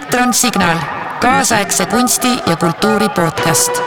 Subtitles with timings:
[0.00, 0.76] elektronsignaal,
[1.20, 3.82] kaasaegse kunsti ja kultuuri podcast.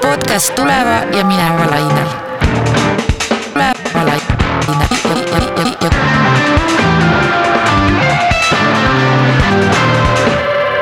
[0.00, 2.08] podcast tuleva ja mineva lainel.
[3.52, 4.20] tuleva lainel.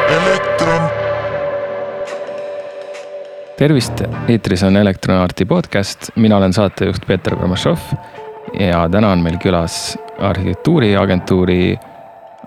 [0.08, 0.90] elektron,
[3.56, 7.78] tervist, eetris on Elektronarti podcast, mina olen saatejuht Peeter Kormašov
[8.60, 11.78] ja täna on meil külas arhitektuuriagentuuri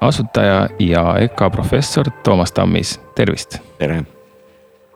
[0.02, 3.58] asutaja ja EKA professor Toomas Tammis, tervist.
[3.78, 4.04] tere.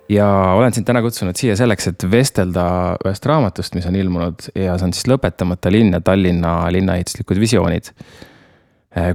[0.09, 2.65] ja olen sind täna kutsunud siia selleks, et vestelda
[3.05, 7.91] ühest raamatust, mis on ilmunud ja see on siis Lõpetamata linn ja Tallinna linnaehituslikud visioonid.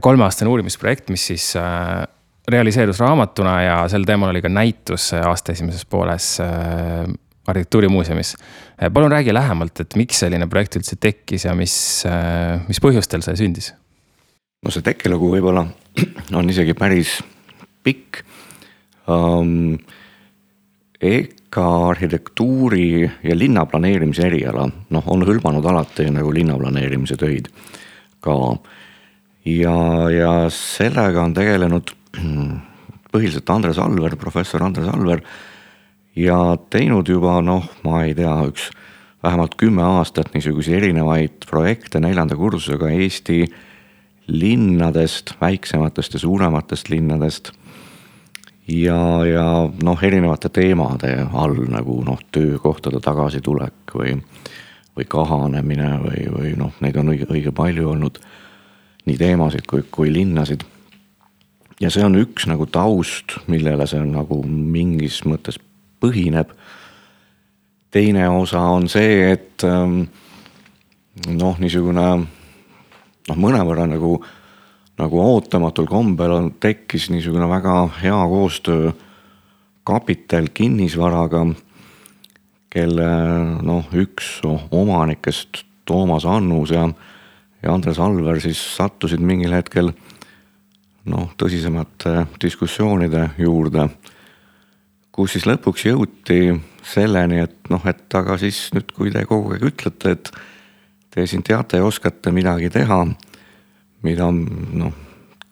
[0.01, 2.07] kolmeaastane uurimisprojekt, mis siis äh,
[2.49, 6.37] realiseerus raamatuna ja sel teemal oli ka näitus aasta esimeses pooles
[7.47, 8.37] arhitektuurimuuseumis.
[8.95, 11.77] palun räägi lähemalt, et miks selline projekt üldse tekkis ja mis,
[12.69, 13.75] mis põhjustel see sündis?
[14.61, 15.65] No see tekkelugu võib-olla
[16.39, 17.19] on isegi päris
[17.85, 18.23] pikk
[19.09, 19.79] um,.
[21.01, 27.49] EKA arhitektuuri ja linnaplaneerimise eriala, noh, on hõlmanud alati nagu linnaplaneerimise töid
[28.21, 28.35] ka.
[29.49, 29.77] ja,
[30.13, 31.95] ja sellega on tegelenud
[33.15, 35.24] põhiliselt Andres Alver, professor Andres Alver
[36.21, 36.37] ja
[36.69, 38.69] teinud juba noh, ma ei tea, üks
[39.24, 43.47] vähemalt kümme aastat niisuguseid erinevaid projekte neljanda kursusega Eesti
[44.26, 47.52] linnadest, väiksematest ja suurematest linnadest.
[48.68, 54.21] ja, ja noh, erinevate teemade all nagu noh, töökohtade tagasitulek või,
[54.96, 58.21] või kahanemine või, või noh, neid on õige, õige palju olnud.
[59.07, 60.65] nii teemasid kui, kui linnasid.
[61.80, 65.59] ja see on üks nagu taust, millele see nagu mingis mõttes
[66.00, 66.53] põhineb.
[67.91, 70.05] teine osa on see, et ähm,
[71.27, 72.27] noh, niisugune
[73.28, 74.16] noh, mõnevõrra nagu,
[75.00, 78.93] nagu ootamatul kombel on, tekkis niisugune väga hea koostöö
[79.87, 81.47] kapital kinnisvaraga,
[82.71, 83.09] kelle
[83.66, 86.84] noh, üks omanikest, Toomas Annus ja,
[87.65, 89.91] ja Andres Alver siis sattusid mingil hetkel
[91.11, 93.89] noh, tõsisemate diskussioonide juurde
[95.21, 96.55] kus siis lõpuks jõuti
[96.87, 100.31] selleni, et noh, et aga siis nüüd, kui te kogu aeg ütlete, et
[101.10, 103.04] te siin teate ja oskate midagi teha,
[104.06, 104.94] mida noh,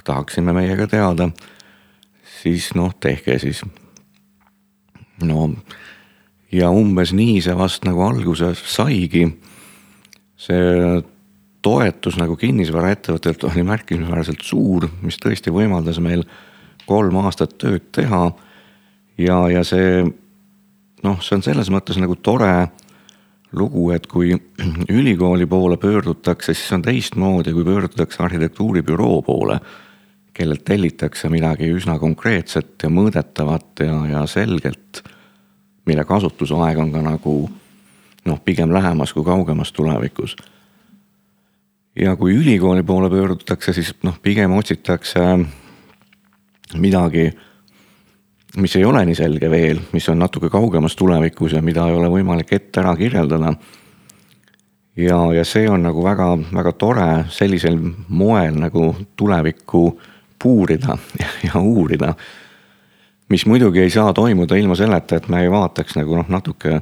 [0.05, 1.29] tahaksime meie ka teada,
[2.41, 3.63] siis noh, tehke siis.
[5.23, 5.51] no
[6.53, 9.27] ja umbes nii see vast nagu alguse saigi.
[10.39, 11.03] see
[11.63, 16.23] toetus nagu kinnisvaraettevõttelt oli märkimisväärselt suur, mis tõesti võimaldas meil
[16.87, 18.29] kolm aastat tööd teha
[19.19, 20.05] ja, ja see
[21.03, 22.69] noh, see on selles mõttes nagu tore
[23.53, 24.37] lugu, et kui
[24.99, 29.61] ülikooli poole pöördutakse, siis on teistmoodi, kui pöördutakse arhitektuuribüroo poole,
[30.35, 35.03] kellelt tellitakse midagi üsna konkreetset ja mõõdetavat ja, ja selgelt,
[35.87, 37.35] mille kasutusaeg on ka nagu
[38.29, 40.37] noh, pigem lähemas kui kaugemas tulevikus.
[41.97, 45.21] ja kui ülikooli poole pöördutakse, siis noh, pigem otsitakse
[46.77, 47.31] midagi
[48.57, 52.09] mis ei ole nii selge veel, mis on natuke kaugemas tulevikus ja mida ei ole
[52.13, 53.53] võimalik ette ära kirjeldada.
[54.97, 60.01] ja, ja see on nagu väga-väga tore sellisel moel nagu tulevikku
[60.43, 60.99] puurida
[61.49, 62.15] ja uurida.
[63.29, 66.81] mis muidugi ei saa toimuda ilma selleta, et me ei vaataks nagu noh, natuke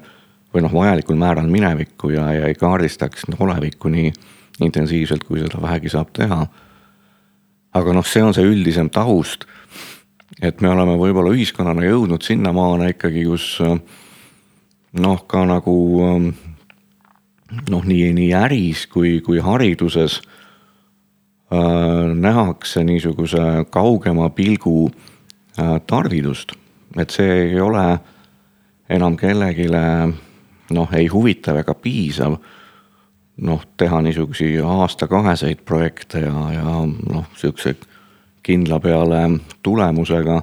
[0.55, 4.12] või noh, vajalikul määral minevikku ja, ja ei kaardistaks olevikku nii
[4.60, 6.47] intensiivselt, kui seda vähegi saab teha.
[7.75, 9.44] aga noh, see on see üldisem taust
[10.43, 13.47] et me oleme võib-olla ühiskonnana jõudnud sinnamaale ikkagi, kus
[14.97, 15.77] noh, ka nagu
[17.71, 26.53] noh, nii, nii äris kui, kui hariduses äh, nähakse niisuguse kaugema pilgu äh, tarvidust.
[26.97, 27.99] et see ei ole
[28.89, 29.67] enam kellelegi
[30.71, 32.39] noh, ei huvitav ega piisav
[33.37, 37.85] noh, teha niisuguseid aasta-kaheseid projekte ja, ja noh, siukseid
[38.47, 40.43] kindla peale tulemusega.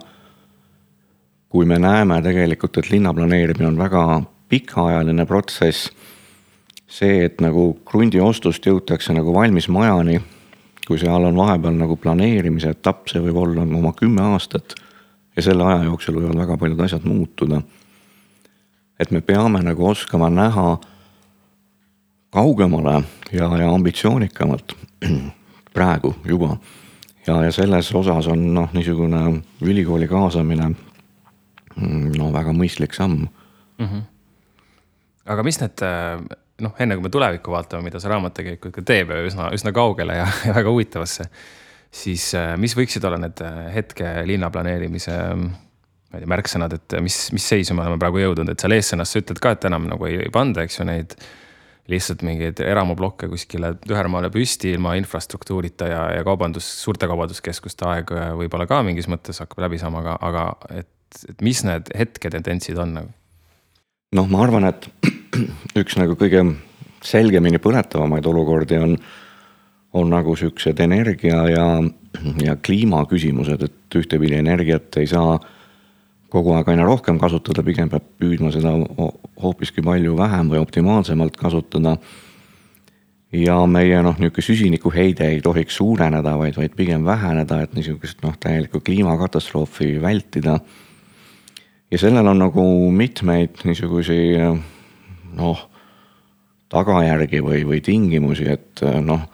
[1.50, 5.92] kui me näeme tegelikult, et linnaplaneerimine on väga pikaajaline protsess.
[6.88, 10.20] see, et nagu krundi ostust jõutakse nagu valmis majani,
[10.88, 14.76] kui seal on vahepeal nagu planeerimise etapp, see võib olla oma kümme aastat.
[15.36, 17.62] ja selle aja jooksul võivad väga paljud asjad muutuda.
[19.00, 20.78] et me peame nagu oskama näha
[22.30, 24.76] kaugemale ja, ja ambitsioonikamalt
[25.76, 26.58] praegu juba
[27.28, 29.24] ja, ja selles osas on noh, niisugune
[29.62, 33.86] ülikooli kaasamine mm, no väga mõistlik samm mm.
[33.86, 34.06] -hmm.
[35.34, 35.86] aga mis need
[36.64, 40.18] noh, enne kui me tulevikku vaatame, mida see raamat tegelikult ka teeb üsna, üsna kaugele
[40.22, 41.30] ja, ja väga huvitavasse.
[41.92, 45.18] siis äh, mis võiksid olla need äh, hetke linnaplaneerimise
[46.14, 49.14] ma ei tea, märksõnad, et mis, mis seisu me oleme praegu jõudnud, et seal eessõnas
[49.14, 51.16] sa ütled ka, et enam nagu ei panda, eks ju, neid
[51.92, 58.68] lihtsalt mingeid eramublokke kuskile tühermaale püsti ilma infrastruktuurita ja, ja kaubandus, suurte kaubanduskeskuste aeg võib-olla
[58.70, 60.46] ka mingis mõttes hakkab läbi saama, aga, aga
[60.84, 63.12] et, et mis need hetketendentsid on nagu?
[64.16, 64.88] noh, ma arvan, et
[65.82, 66.46] üks nagu kõige
[67.04, 68.96] selgemini põletavamaid olukordi on,
[70.00, 71.66] on nagu siuksed energia ja,
[72.46, 75.36] ja kliimaküsimused, et ühtepidi energiat ei saa
[76.34, 78.74] kogu aeg aina rohkem kasutada, pigem peab püüdma seda
[79.44, 81.98] hoopiski palju vähem või optimaalsemalt kasutada.
[83.34, 88.36] ja meie noh, niisugune süsinikuheide ei tohiks suureneda, vaid, vaid pigem väheneda, et niisugust noh,
[88.40, 90.60] täielikku kliimakatastroofi vältida.
[91.92, 94.62] ja sellel on nagu mitmeid niisuguseid
[95.38, 95.68] noh,
[96.74, 99.28] tagajärgi või, või tingimusi, et noh,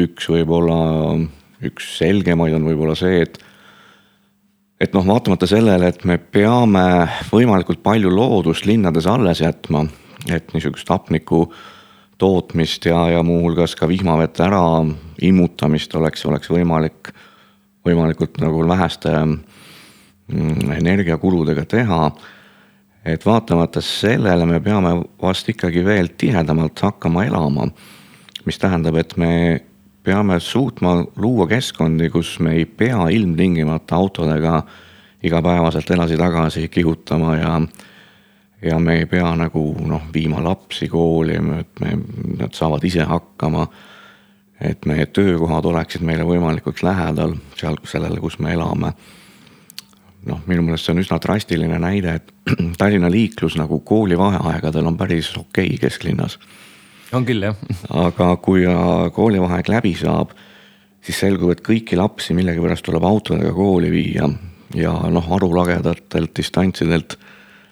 [0.00, 0.78] üks võib-olla,
[1.64, 3.36] üks selgemaid on võib-olla see, et
[4.84, 6.84] et noh, vaatamata sellele, et me peame
[7.30, 9.84] võimalikult palju loodust linnades alles jätma,
[10.28, 11.46] et niisugust hapniku
[12.20, 14.62] tootmist ja, ja muuhulgas ka vihmavete ära
[15.24, 17.10] immutamist oleks, oleks võimalik,
[17.86, 22.06] võimalikult nagu väheste mm, energiakuludega teha.
[23.04, 27.68] et vaatamata sellele me peame vast ikkagi veel tihedamalt hakkama elama.
[28.44, 29.60] mis tähendab, et me
[30.04, 34.62] peame suutma luua keskkondi, kus me ei pea ilmtingimata autodega
[35.24, 37.60] igapäevaselt edasi-tagasi kihutama ja
[38.64, 41.98] ja me ei pea nagu noh, viima lapsi kooli, et me,
[42.38, 43.66] nad saavad ise hakkama.
[44.60, 48.92] et meie töökohad oleksid meile võimalikult lähedal seal, sellele, kus me elame.
[50.26, 52.32] noh, minu meelest see on üsna drastiline näide, et
[52.80, 56.38] Tallinna liiklus nagu koolivaheaegadel on päris okei okay kesklinnas
[57.12, 57.56] on küll jah.
[57.90, 58.64] aga kui
[59.14, 60.32] koolivaheaeg läbi saab,
[61.04, 64.28] siis selgub, et kõiki lapsi millegipärast tuleb autodega kooli viia
[64.74, 67.18] ja noh, arulagedatelt distantsidelt.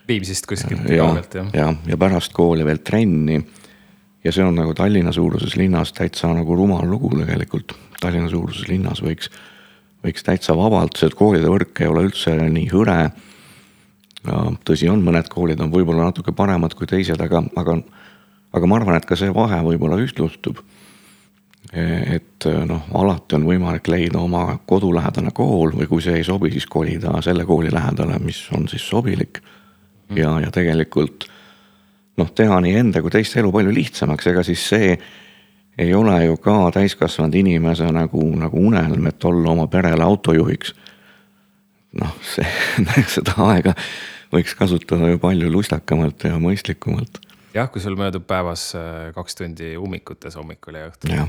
[0.08, 1.50] Viimsist kuskilt kaugelt jah.
[1.54, 3.40] ja, ja pärast kooli veel trenni.
[4.24, 7.74] ja see on nagu Tallinna suuruses linnas täitsa nagu rumal lugu tegelikult.
[8.00, 9.30] Tallinna suuruses linnas võiks,
[10.04, 13.10] võiks täitsa vabalt, see koolide võrk ei ole üldse nii hõre.
[14.66, 17.80] tõsi on, mõned koolid on võib-olla natuke paremad kui teised, aga, aga
[18.52, 20.62] aga ma arvan, et ka see vahe võib-olla ühtlustub.
[21.72, 26.66] et noh, alati on võimalik leida oma kodulähedane kool või kui see ei sobi, siis
[26.66, 29.40] kolida selle kooli lähedale, mis on siis sobilik.
[30.16, 31.28] ja, ja tegelikult
[32.20, 34.96] noh, teha nii enda kui teiste elu palju lihtsamaks, ega siis see
[35.78, 40.74] ei ole ju ka täiskasvanud inimese nagu, nagu unelm, et olla oma perele autojuhiks.
[42.02, 42.48] noh, see,
[43.16, 43.72] seda aega
[44.32, 47.20] võiks kasutada ju palju lustakamalt ja mõistlikumalt
[47.54, 51.14] jah, kui sul möödub päevas äh, kaks tundi ummikutes hommikul ja õhtul.
[51.16, 51.28] jah,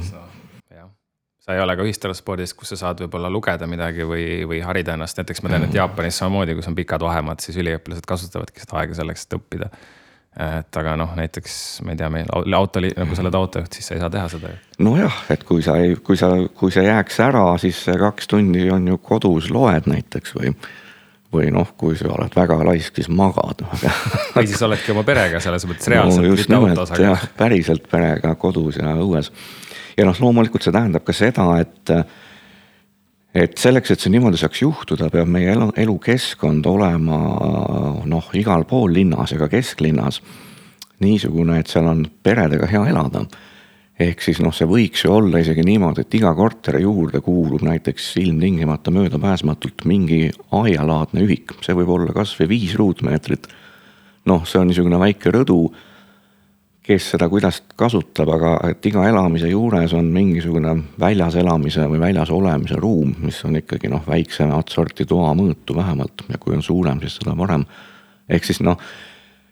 [1.43, 5.19] sa ei ole ka ühistranspordis, kus sa saad võib-olla lugeda midagi või, või harida ennast,
[5.19, 8.95] näiteks ma tean, et Jaapanis samamoodi, kus on pikad vahemaad, siis üliõpilased kasutavadki seda aega
[9.01, 9.67] selleks, et õppida.
[10.43, 13.97] et aga noh, näiteks ma ei tea, meil auto, nagu sa oled autojuht, siis sa
[13.97, 14.61] ei saa teha seda ju.
[14.87, 18.69] nojah, et kui sa ei, kui sa, kui see jääks ära, siis see kaks tundi
[18.71, 20.55] on ju kodus loed näiteks või
[21.33, 23.63] või noh, kui sa oled väga laisk, siis magad
[24.35, 26.33] või siis oledki oma perega selles mõttes reaalselt no,.
[26.33, 29.31] just nimelt jah, päriselt perega kodus ja õues.
[29.97, 31.93] ja noh, loomulikult see tähendab ka seda, et,
[33.33, 37.21] et selleks, et see niimoodi saaks juhtuda, peab meie elu, elukeskkond olema
[38.09, 40.21] noh, igal pool linnas ja ka kesklinnas
[41.03, 43.25] niisugune, et seal on peredega hea elada
[43.99, 48.15] ehk siis noh, see võiks ju olla isegi niimoodi, et iga korteri juurde kuulub näiteks
[48.23, 53.47] ilmtingimata möödapääsmatult mingi aialaadne ühik, see võib olla kasvõi viis ruutmeetrit.
[54.25, 55.67] noh, see on niisugune väike rõdu,
[56.83, 62.31] kes seda kuidas kasutab, aga et iga elamise juures on mingisugune väljas elamise või väljas
[62.31, 66.99] olemise ruum, mis on ikkagi noh, väiksemat sorti toa mõõtu vähemalt ja kui on suurem,
[67.03, 67.65] siis seda parem.
[68.27, 68.79] ehk siis noh,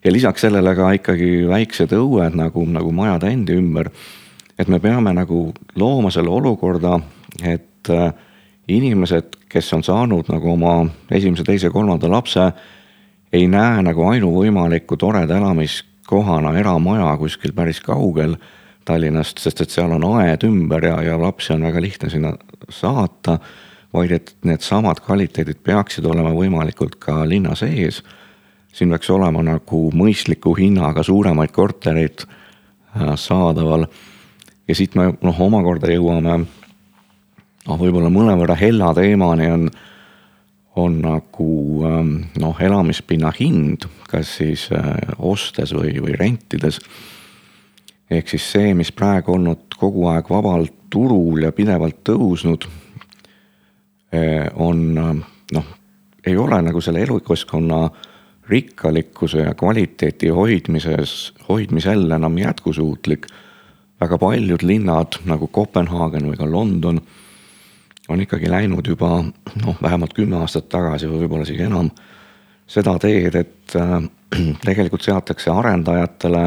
[0.03, 3.91] ja lisaks sellele ka ikkagi väiksed õued nagu, nagu majade endi ümber
[4.60, 7.00] et me peame nagu looma selle olukorda,
[7.43, 8.13] et äh,
[8.67, 12.51] inimesed, kes on saanud nagu oma esimese, teise, kolmanda lapse,
[13.34, 18.36] ei näe nagu ainuvõimalikku toreda elamiskohana eramaja kuskil päris kaugel
[18.86, 22.34] Tallinnast, sest et seal on aed ümber ja, ja lapsi on väga lihtne sinna
[22.70, 23.39] saata.
[23.93, 28.03] vaid et needsamad kvaliteedid peaksid olema võimalikult ka linna sees.
[28.74, 33.86] siin peaks olema nagu mõistliku hinnaga suuremaid kortereid äh, saadaval
[34.72, 39.66] ja siit me noh, omakorda jõuame noh, võib-olla mõnevõrra hella teemani on,
[40.80, 41.50] on nagu
[41.90, 46.80] ähm, noh, elamispinna hind, kas siis äh, ostes või, või rentides.
[48.10, 52.66] ehk siis see, mis praegu olnud kogu aeg vabalt turul ja pidevalt tõusnud,
[54.60, 55.68] on noh,
[56.28, 57.86] ei ole nagu selle elukeskkonna
[58.51, 63.28] rikkalikkuse ja kvaliteeti hoidmises, hoidmisel enam jätkusuutlik.
[64.01, 67.01] Väga paljud linnad nagu Kopenhaagen või ka London
[68.10, 71.91] on ikkagi läinud juba noh, vähemalt kümme aastat tagasi või võib-olla isegi enam
[72.72, 73.98] seda teed, et äh,
[74.67, 76.46] tegelikult seatakse arendajatele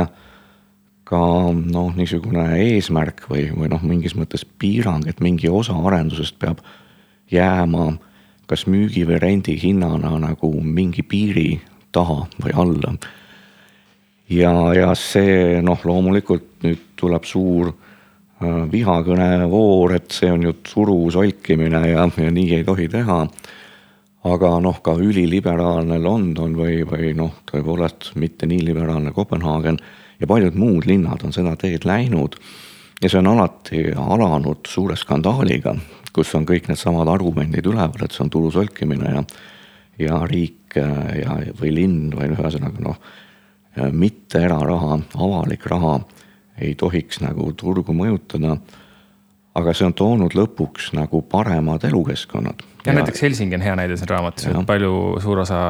[1.05, 1.21] ka
[1.53, 6.63] noh, niisugune eesmärk või, või noh, mingis mõttes piirang, et mingi osa arendusest peab
[7.33, 7.93] jääma
[8.49, 11.61] kas müügi või rendi hinnana nagu mingi piiri
[11.93, 12.95] taha või alla.
[14.35, 20.99] Ja, ja see noh, loomulikult nüüd tuleb suur äh, vihakõnevoor, et see on ju turu
[21.15, 23.25] solkimine ja, ja nii ei tohi teha.
[24.25, 29.79] aga noh, ka üliliberaalne London või, või noh, tõepoolest mitte nii liberaalne Kopenhaagen
[30.21, 32.39] ja paljud muud linnad on seda teed läinud.
[33.03, 35.75] ja see on alati alanud suure skandaaliga,
[36.13, 39.25] kus on kõik needsamad argumendid üleval, et see on tulu solkimine ja,
[39.99, 42.97] ja riik riik ja, või linn või ühesõnaga noh,
[43.93, 45.99] mitte eraraha, avalik raha
[46.61, 48.59] ei tohiks nagu turgu mõjutada.
[49.55, 52.63] aga see on toonud lõpuks nagu paremad elukeskkonnad.
[52.87, 55.61] ja näiteks Helsingi on hea näide siin raamatus, et palju suur osa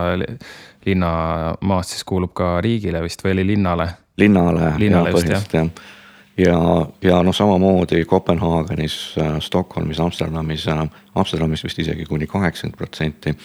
[0.87, 3.89] linnamaast siis kuulub ka riigile vist või oli linnale?
[4.17, 5.69] linnale, linnale, jah, põhiliselt jah
[6.37, 6.59] ja,
[7.03, 10.67] ja noh, samamoodi Kopenhaagenis, Stockholmis, Amsterdamis,
[11.15, 13.37] Amsterdamis vist isegi kuni kaheksakümmend protsenti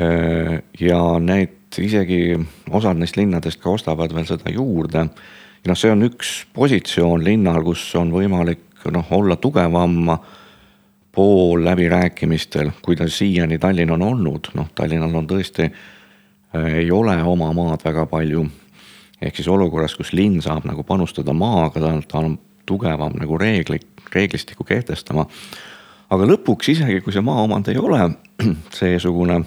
[0.00, 2.34] Äh, ja need isegi
[2.70, 5.06] osad neist linnadest ka ostavad veel seda juurde.
[5.64, 10.18] ja noh, see on üks positsioon linnal, kus on võimalik noh, olla tugevam
[11.12, 15.70] pool läbirääkimistel, kui ta siiani Tallinn on olnud, noh Tallinnal on tõesti,
[16.54, 18.46] äh, ei ole oma maad väga palju.
[19.20, 23.80] ehk siis olukorras, kus linn saab nagu panustada maaga, ta, on tugevam nagu reegli,
[24.14, 25.26] reeglistikku kehtestama.
[26.10, 28.10] aga lõpuks isegi, kui see maaomand ei ole
[28.78, 29.44] seesugune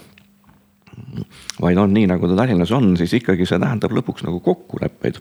[1.62, 5.20] vaid on nii, nagu ta Tallinnas on, siis ikkagi see tähendab lõpuks nagu kokkuleppeid.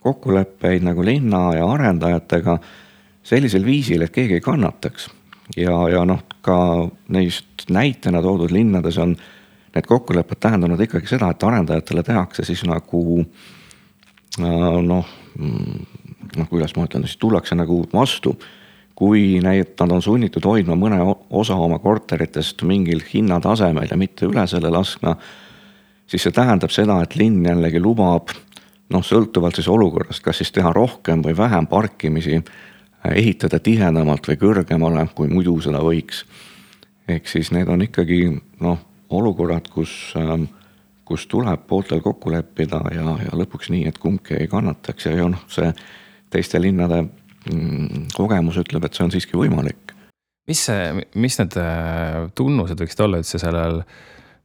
[0.00, 2.58] kokkuleppeid nagu linna ja arendajatega
[3.26, 5.10] sellisel viisil, et keegi ei kannataks.
[5.56, 9.16] ja, ja noh, ka neist näitena toodud linnades on
[9.76, 13.02] need kokkulepped tähendanud ikkagi seda, et arendajatele tehakse siis nagu
[14.40, 15.06] äh, noh,
[16.36, 18.36] noh, kuidas ma ütlen, siis tullakse nagu vastu
[18.96, 21.02] kui need, nad on sunnitud hoidma mõne
[21.36, 25.16] osa oma korteritest mingil hinnatasemel ja mitte üle selle laskma,
[26.08, 28.32] siis see tähendab seda, et linn jällegi lubab
[28.92, 32.40] noh, sõltuvalt siis olukorrast, kas siis teha rohkem või vähem parkimisi,
[33.06, 36.24] ehitada tihedamalt või kõrgemale, kui muidu seda võiks.
[37.08, 38.78] ehk siis need on ikkagi noh,
[39.10, 40.48] olukorrad, kus, ähm,
[41.04, 45.28] kus tuleb pooltel kokku leppida ja, ja lõpuks nii, et kumbki ei kannataks ja, ja
[45.28, 45.70] noh, see
[46.30, 47.04] teiste linnade
[48.16, 49.94] kogemus ütleb, et see on siiski võimalik.
[50.46, 53.80] mis see, mis need äh, tunnused võiksid olla üldse sellel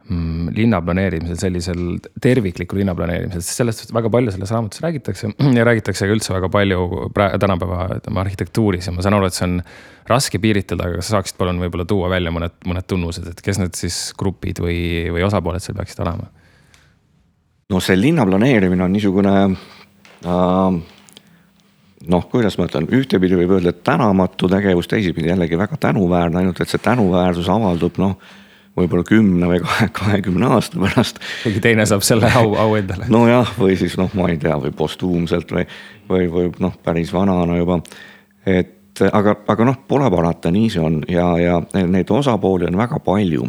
[0.07, 1.83] mm, linnaplaneerimisel, sellisel
[2.21, 7.09] terviklikul linnaplaneerimisel, sest sellest väga palju selles raamatus räägitakse ja räägitakse ka üldse väga palju
[7.13, 9.59] tänapäeva ütleme arhitektuuris ja ma saan aru, et see on
[10.09, 13.77] raske piiritleda, aga sa saaksid palun võib-olla tuua välja mõned, mõned tunnused, et kes need
[13.77, 14.79] siis grupid või,
[15.13, 16.31] või osapooled seal peaksid olema?
[17.71, 20.81] no see linna planeerimine on niisugune äh,
[22.09, 26.61] noh, kuidas ma ütlen, ühtepidi võib öelda, et tänamatu tegevus, teisipidi jällegi väga tänuväärne, ainult
[26.63, 28.15] et see tänuväärsus avaldub noh,
[28.77, 29.61] võib-olla kümne või
[29.99, 31.21] kahekümne aasta pärast.
[31.43, 33.09] keegi teine saab selle au, au endale.
[33.11, 35.65] nojah, või siis noh, ma ei tea, või postuumselt või,
[36.09, 37.81] või, või noh, päris vanana juba.
[38.45, 42.99] et aga, aga noh, pole parata, nii see on ja, ja neid osapooli on väga
[43.03, 43.47] palju.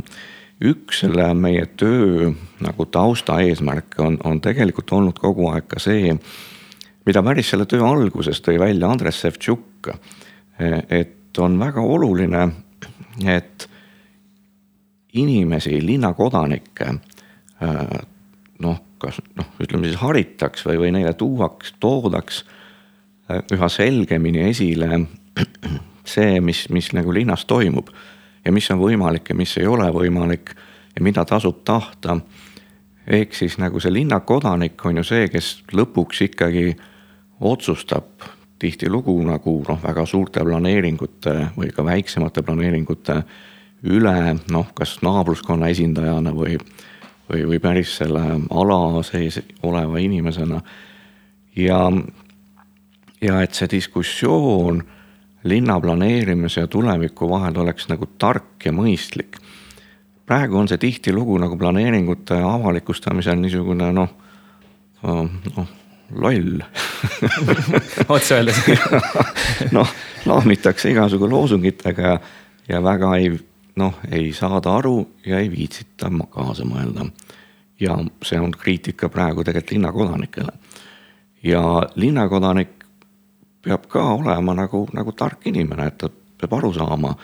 [0.62, 2.30] üks selle meie töö
[2.62, 6.12] nagu tausta eesmärke on, on tegelikult olnud kogu aeg ka see
[7.06, 9.90] mida päris selle töö alguses tõi välja Andres Sevtšuk,
[10.88, 12.48] et on väga oluline,
[13.26, 13.68] et
[15.18, 16.92] inimesi, linnakodanikke
[18.62, 22.42] noh, kas noh, ütleme siis haritaks või, või neile tuuaks, toodaks
[23.52, 25.04] üha selgemini esile
[26.04, 27.90] see, mis, mis nagu linnas toimub
[28.44, 30.54] ja mis on võimalik ja mis ei ole võimalik
[30.96, 32.20] ja mida tasub tahta.
[33.06, 36.74] ehk siis nagu see linnakodanik on ju see, kes lõpuks ikkagi
[37.42, 38.22] otsustab
[38.62, 43.18] tihtilugu nagu noh, väga suurte planeeringute või ka väiksemate planeeringute
[43.90, 44.16] üle
[44.54, 46.54] noh, kas naabruskonna esindajana või,
[47.30, 50.60] või, või päris selle ala sees oleva inimesena.
[51.56, 51.80] ja,
[53.22, 54.82] ja et see diskussioon
[55.44, 59.40] linna planeerimise ja tuleviku vahel oleks nagu tark ja mõistlik.
[60.26, 64.18] praegu on see tihtilugu nagu planeeringute avalikustamisel niisugune noh,
[65.02, 65.78] noh
[66.14, 66.60] loll
[68.14, 68.60] otse öeldes
[69.76, 69.88] noh,
[70.26, 72.18] laamitakse igasugu loosungitega
[72.68, 73.32] ja väga ei
[73.76, 77.06] noh, ei saada aru ja ei viitsita kaasa mõelda.
[77.80, 80.52] ja see on kriitika praegu tegelikult linnakodanikele.
[81.42, 81.62] ja
[81.94, 82.84] linnakodanik
[83.62, 87.14] peab ka olema nagu, nagu tark inimene, et ta peab aru saama,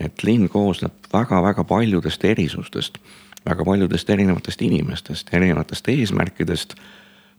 [0.00, 2.98] et linn koosneb väga-väga paljudest erisustest,
[3.46, 6.74] väga paljudest erinevatest inimestest, erinevatest eesmärkidest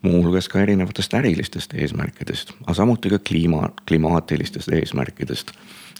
[0.06, 5.52] muuhulgas ka erinevatest ärilistest eesmärkidest, aga samuti ka kliima, klimaatilistest eesmärkidest,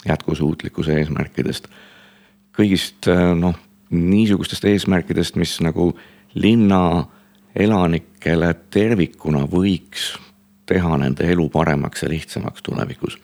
[0.06, 1.68] jätkusuutlikkuse eesmärkidest.
[2.56, 3.56] kõigist noh,
[3.92, 5.90] niisugustest eesmärkidest, mis nagu
[6.34, 7.06] linna
[7.56, 10.14] elanikele tervikuna võiks
[10.66, 13.18] teha nende elu paremaks ja lihtsamaks tulevikus.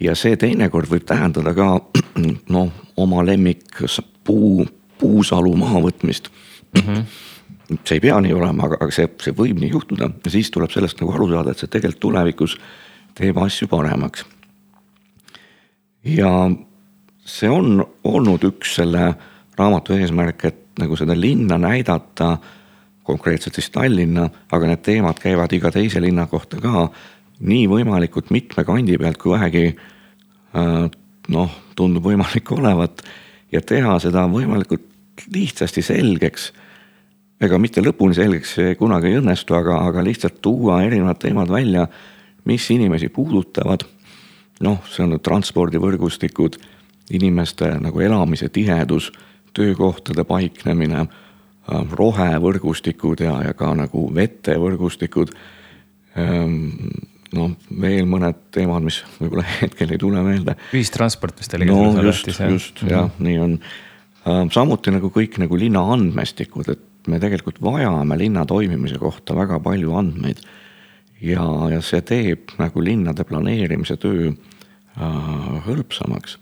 [0.00, 1.80] ja see teinekord võib tähendada ka
[2.56, 3.82] noh, oma lemmik
[4.24, 4.66] puu,
[4.98, 6.30] puusalu mahavõtmist
[6.74, 6.80] mm.
[6.80, 7.04] -hmm
[7.84, 10.72] see ei pea nii olema, aga, aga see, see võib nii juhtuda ja siis tuleb
[10.74, 12.56] sellest nagu aru saada, et see tegelikult tulevikus
[13.18, 14.24] teeb asju paremaks.
[16.04, 16.30] ja
[17.26, 19.12] see on olnud üks selle
[19.58, 22.36] raamatu eesmärk, et nagu seda linna näidata,
[23.04, 26.88] konkreetselt siis Tallinna, aga need teemad käivad iga teise linna kohta ka
[27.40, 30.86] nii võimalikult mitme kandi pealt, kui vähegi äh,
[31.34, 33.02] noh, tundub võimalik olevat
[33.52, 34.86] ja teha seda võimalikult
[35.32, 36.50] lihtsasti selgeks
[37.40, 41.86] ega mitte lõpuni selgeks see kunagi ei õnnestu, aga, aga lihtsalt tuua erinevad teemad välja,
[42.48, 43.86] mis inimesi puudutavad.
[44.60, 46.58] noh, see on transpordivõrgustikud,
[47.16, 49.08] inimeste nagu elamise tihedus,
[49.56, 55.32] töökohtade paiknemine, äh, rohevõrgustikud ja, ja ka nagu vetevõrgustikud.
[56.20, 56.68] Ähm,
[57.32, 60.58] noh, veel mõned teemad, mis võib-olla hetkel ei tule meelde.
[60.76, 61.70] ühistransport vist oli.
[61.70, 63.56] no just, just jah, nii on.
[64.28, 69.60] Äh, samuti nagu kõik nagu linna andmestikud, et me tegelikult vajame linna toimimise kohta väga
[69.62, 70.42] palju andmeid.
[71.20, 76.38] ja, ja see teeb nagu linnade planeerimise töö äh, hõlpsamaks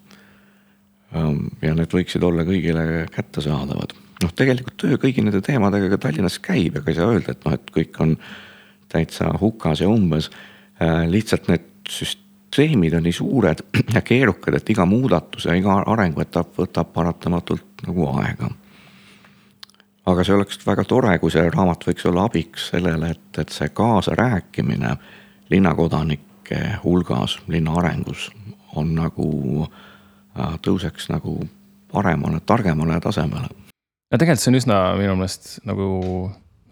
[1.14, 1.48] ähm,.
[1.62, 3.94] ja need võiksid olla kõigile kättesaadavad.
[4.22, 7.58] noh, tegelikult töö kõigi nende teemadega ka Tallinnas käib, ega ei saa öelda, et noh,
[7.58, 8.16] et kõik on
[8.88, 10.30] täitsa hukas ja umbes
[10.82, 11.04] äh,.
[11.10, 13.62] lihtsalt need süsteemid on nii suured
[13.96, 18.50] ja keerukad, et iga muudatus ja iga arenguetapp võtab paratamatult nagu aega
[20.08, 23.68] aga see oleks väga tore, kui see raamat võiks olla abiks sellele, et, et see
[23.76, 24.94] kaasarääkimine
[25.52, 28.28] linnakodanike hulgas, linna arengus
[28.76, 29.28] on nagu,
[30.38, 31.38] äh, tõuseks nagu
[31.92, 33.48] paremale, targemale tasemele.
[33.48, 35.88] no tegelikult see on üsna minu meelest nagu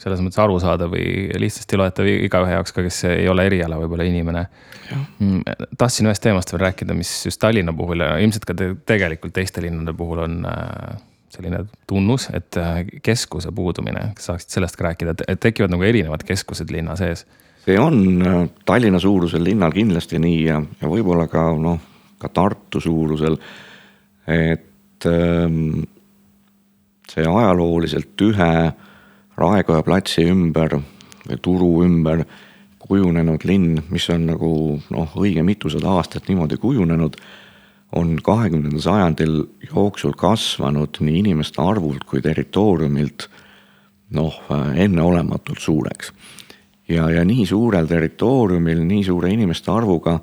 [0.01, 4.43] selles mõttes arusaadav või lihtsasti loetav igaühe jaoks ka, kes ei ole eriala võib-olla inimene.
[4.93, 5.41] Mm,
[5.81, 9.65] tahtsin ühest teemast veel rääkida, mis just Tallinna puhul ja ilmselt ka te, tegelikult teiste
[9.65, 11.01] linnade puhul on äh,
[11.33, 16.25] selline tunnus, et äh, keskuse puudumine, kas saaksid sellest ka rääkida, et tekivad nagu erinevad
[16.27, 17.27] keskused linna sees?
[17.67, 21.81] see on äh, Tallinna suurusel linnal kindlasti nii ja, ja võib-olla ka noh,
[22.23, 23.39] ka Tartu suurusel.
[24.27, 25.85] et ähm,
[27.11, 28.53] see ajalooliselt ühe
[29.37, 30.79] Raekoja platsi ümber
[31.27, 32.23] või turu ümber
[32.87, 34.51] kujunenud linn, mis on nagu
[34.95, 37.19] noh, õige mitusada aastat niimoodi kujunenud
[37.93, 39.37] on kahekümnendal sajandil
[39.69, 43.29] jooksul kasvanud nii inimeste arvult kui territooriumilt
[44.17, 44.41] noh,
[44.75, 46.13] enneolematult suureks.
[46.89, 50.21] ja, ja nii suurel territooriumil, nii suure inimeste arvuga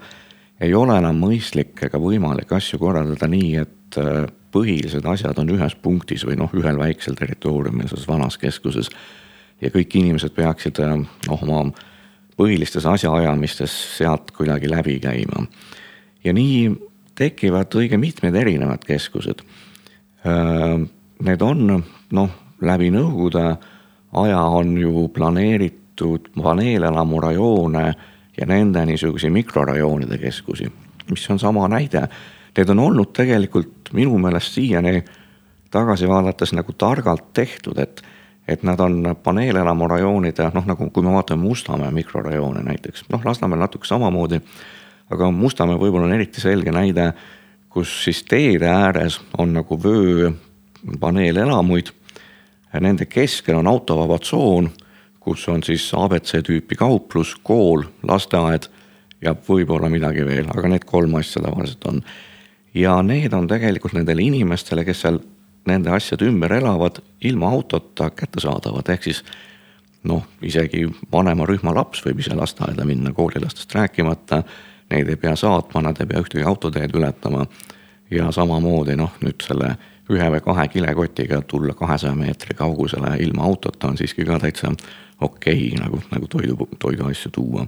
[0.62, 5.76] ei ole enam mõistlik ega võimalik asju korraldada nii, et äh, põhilised asjad on ühes
[5.82, 8.90] punktis või noh, ühel väiksel territooriumil, selles vanas keskuses.
[9.62, 10.96] ja kõik inimesed peaksid äh,
[11.28, 11.66] noh, oma
[12.38, 15.46] põhilistes asjaajamistes sealt kuidagi läbi käima.
[16.24, 16.72] ja nii
[17.16, 19.44] tekivad õige mitmed erinevad keskused.
[20.24, 21.68] Need on
[22.12, 22.30] noh,
[22.64, 23.46] läbi nõukogude
[24.24, 27.86] aja on ju planeeritud paneelelamurajoone
[28.38, 30.70] ja nende niisuguseid mikrorajoonide keskusi,
[31.10, 32.08] mis on sama näide.
[32.58, 35.04] Need on olnud tegelikult minu meelest siiani
[35.74, 38.02] tagasi vaadates nagu targalt tehtud, et,
[38.48, 43.90] et nad on paneelelamurajoonide noh, nagu kui me vaatame Mustamäe mikrorajoone näiteks, noh Lasnamäel natuke
[43.90, 44.42] samamoodi
[45.12, 47.14] aga Mustamäe võib-olla on eriti selge näide,
[47.74, 51.92] kus siis teede ääres on nagu vööpaneelelamuid.
[52.82, 54.70] Nende keskel on autovaba tsoon,
[55.20, 58.70] kus on siis abc tüüpi kauplus, kool, lasteaed
[59.24, 62.04] ja võib-olla midagi veel, aga need kolm asja tavaliselt on.
[62.74, 65.20] ja need on tegelikult nendele inimestele, kes seal
[65.70, 69.24] nende asjade ümber elavad, ilma autota kättesaadavad, ehk siis
[70.10, 74.44] noh, isegi vanema rühma laps võib ise lasteaeda minna, koolilastest rääkimata
[74.94, 77.48] neid ei pea saatma, nad ei pea ühtegi autoteed ületama.
[78.12, 79.76] ja samamoodi noh, nüüd selle
[80.12, 84.74] ühe või kahe kilekotiga tulla kahesaja meetri kaugusele ilma autota on siiski ka täitsa
[85.22, 87.66] okei okay, nagu, nagu toidu, toiduasju tuua.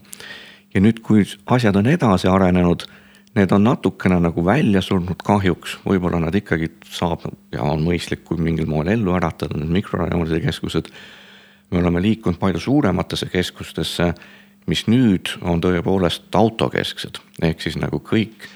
[0.73, 2.83] ja nüüd, kui asjad on edasi arenenud,
[3.35, 8.39] need on natukene nagu välja surnud kahjuks, võib-olla nad ikkagi saab ja on mõistlik, kui
[8.41, 10.91] mingil moel ellu äratada, need mikrorajoonide keskused.
[11.71, 14.13] me oleme liikunud palju suurematesse keskustesse,
[14.69, 18.47] mis nüüd on tõepoolest autokesksed, ehk siis nagu kõik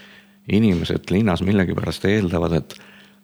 [0.50, 2.76] inimesed linnas millegipärast eeldavad, et,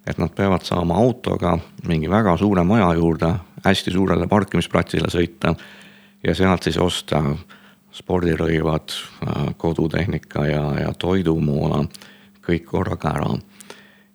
[0.07, 1.55] et nad peavad saama autoga
[1.89, 3.31] mingi väga suure maja juurde,
[3.65, 5.55] hästi suurele parkimisplatsile sõita
[6.23, 7.23] ja sealt siis osta
[7.95, 8.91] spordirõivad,
[9.57, 11.85] kodutehnika ja, ja toidumoona
[12.45, 13.31] kõik korraga ära.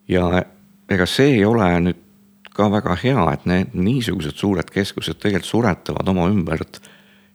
[0.09, 0.44] ja
[0.90, 2.06] ega see ei ole nüüd
[2.54, 6.80] ka väga hea, et need niisugused suured keskused tegelikult suretavad oma ümbert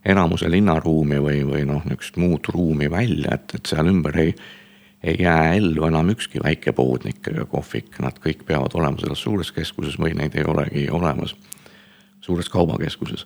[0.06, 4.36] enamuse linnaruumi või, või noh, niisugust muud ruumi välja, et, et seal ümber ei,
[5.04, 9.98] ei jää ellu enam ükski väikepoodnik ega kohvik, nad kõik peavad olema selles suures keskuses
[10.02, 11.36] või neid ei olegi olemas
[12.26, 13.26] suures kaubakeskuses.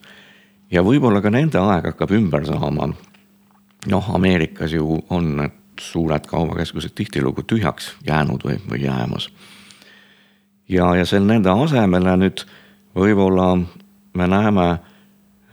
[0.72, 2.90] ja võib-olla ka nende aeg hakkab ümber saama
[3.88, 9.30] noh, Ameerikas ju on need suured kaubakeskused tihtilugu tühjaks jäänud või, või jäämas.
[10.70, 12.44] ja, ja seal nende asemele nüüd
[12.96, 13.56] võib-olla
[14.14, 14.68] me näeme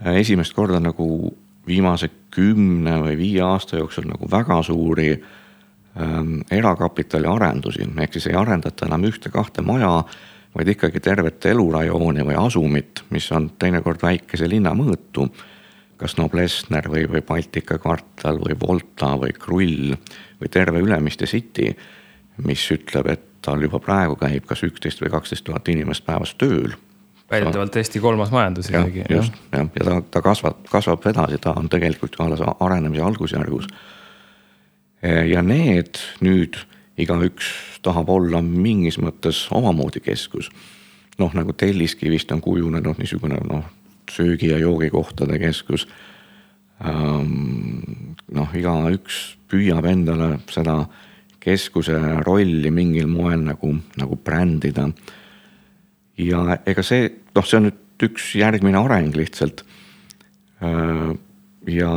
[0.04, 7.88] esimest korda nagu viimase kümne või viie aasta jooksul nagu väga suuri ähm, erakapitali arendusi,
[8.00, 10.04] ehk siis ei arendata enam ühte-kahte maja,
[10.56, 15.28] vaid ikkagi tervet elurajooni või asumit, mis on teinekord väikese linna mõõtu
[15.96, 19.94] kas Noblessner või, või Baltika kvartal või Volta või Krull
[20.40, 21.70] või terve Ülemiste City,
[22.44, 26.74] mis ütleb, et tal juba praegu käib kas üksteist või kaksteist tuhat inimest päevas tööl.
[27.30, 29.04] Väidetavalt Eesti kolmas majandus isegi.
[29.10, 33.66] just, jah, ja ta, ta kasvab, kasvab edasi, ta on tegelikult ju alles arenemise algusjärgus.
[35.02, 36.56] ja need nüüd
[36.98, 37.50] igaüks
[37.84, 40.50] tahab olla mingis mõttes omamoodi keskus.
[41.18, 43.64] noh, nagu Telliskivist on kujunenud niisugune noh,
[44.10, 45.86] söögi- ja joogikohtade keskus.
[48.32, 50.86] noh, igaüks püüab endale seda
[51.40, 54.88] keskuse rolli mingil moel nagu, nagu brändida.
[56.18, 59.62] Ja ega see, noh, see on nüüd üks järgmine areng lihtsalt.
[61.66, 61.90] ja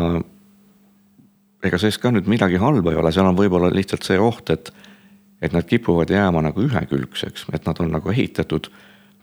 [1.63, 4.71] ega sellest ka nüüd midagi halba ei ole, seal on võib-olla lihtsalt see oht, et,
[5.41, 8.69] et nad kipuvad jääma nagu ühekülgseks, et nad on nagu ehitatud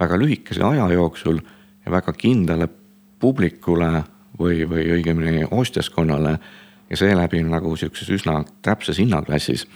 [0.00, 2.68] väga lühikese aja jooksul ja väga kindlale
[3.20, 3.90] publikule
[4.38, 6.37] või, või õigemini ostjaskonnale
[6.90, 9.66] ja seeläbi nagu sihukeses üsna täpses hinnaklassis.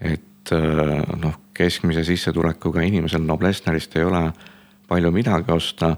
[0.00, 0.22] et
[0.52, 4.24] äh, noh, keskmise sissetulekuga inimesel Noblessnerist ei ole
[4.88, 5.96] palju midagi osta.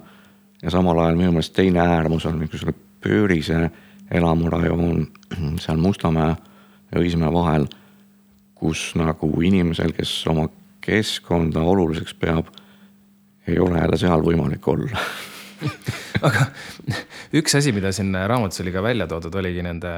[0.63, 3.71] ja samal ajal minu meelest teine äärmus on niisugune pöörise
[4.11, 5.07] elamurajoon
[5.65, 6.37] seal Mustamäe
[6.93, 7.67] ja Õismäe vahel,
[8.55, 10.49] kus nagu inimesel, kes oma
[10.85, 12.49] keskkonda oluliseks peab,
[13.47, 15.01] ei ole jälle seal võimalik olla
[16.29, 16.47] aga
[17.37, 19.93] üks asi, mida siin raamatus oli ka välja toodud, oligi nende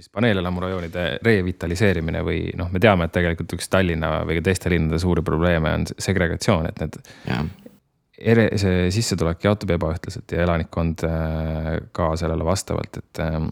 [0.00, 5.00] siis paneelelamurajoonide revitaliseerimine või noh, me teame, et tegelikult üks Tallinna või ka teiste linnade
[5.02, 6.96] suuri probleeme on segregatsioon, et need.
[8.32, 13.50] ere, see sissetulek jaotub ebaühtlaselt ja elanikkond äh, ka sellele vastavalt, et ähm,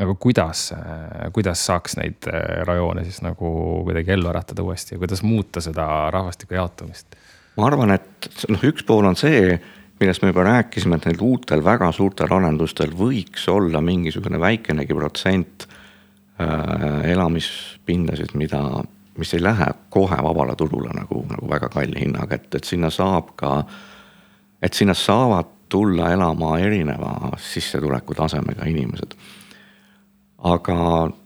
[0.00, 3.50] aga kuidas, äh, kuidas saaks neid äh, rajoone siis nagu
[3.84, 5.84] kuidagi ellu äratada uuesti ja kuidas muuta seda
[6.14, 7.20] rahvastiku jaotumist?
[7.60, 9.58] ma arvan, et noh, üks pool on see
[10.00, 15.68] millest me juba rääkisime, et neil uutel väga suurtel arendustel võiks olla mingisugune väikenegi protsent
[17.04, 18.60] elamispindasid, mida,
[19.18, 23.34] mis ei lähe kohe vabale turule nagu, nagu väga kalli hinnaga, et, et sinna saab
[23.36, 23.64] ka,
[24.62, 29.14] et sinna saavad tulla elama erineva sissetuleku tasemega inimesed.
[30.40, 30.74] aga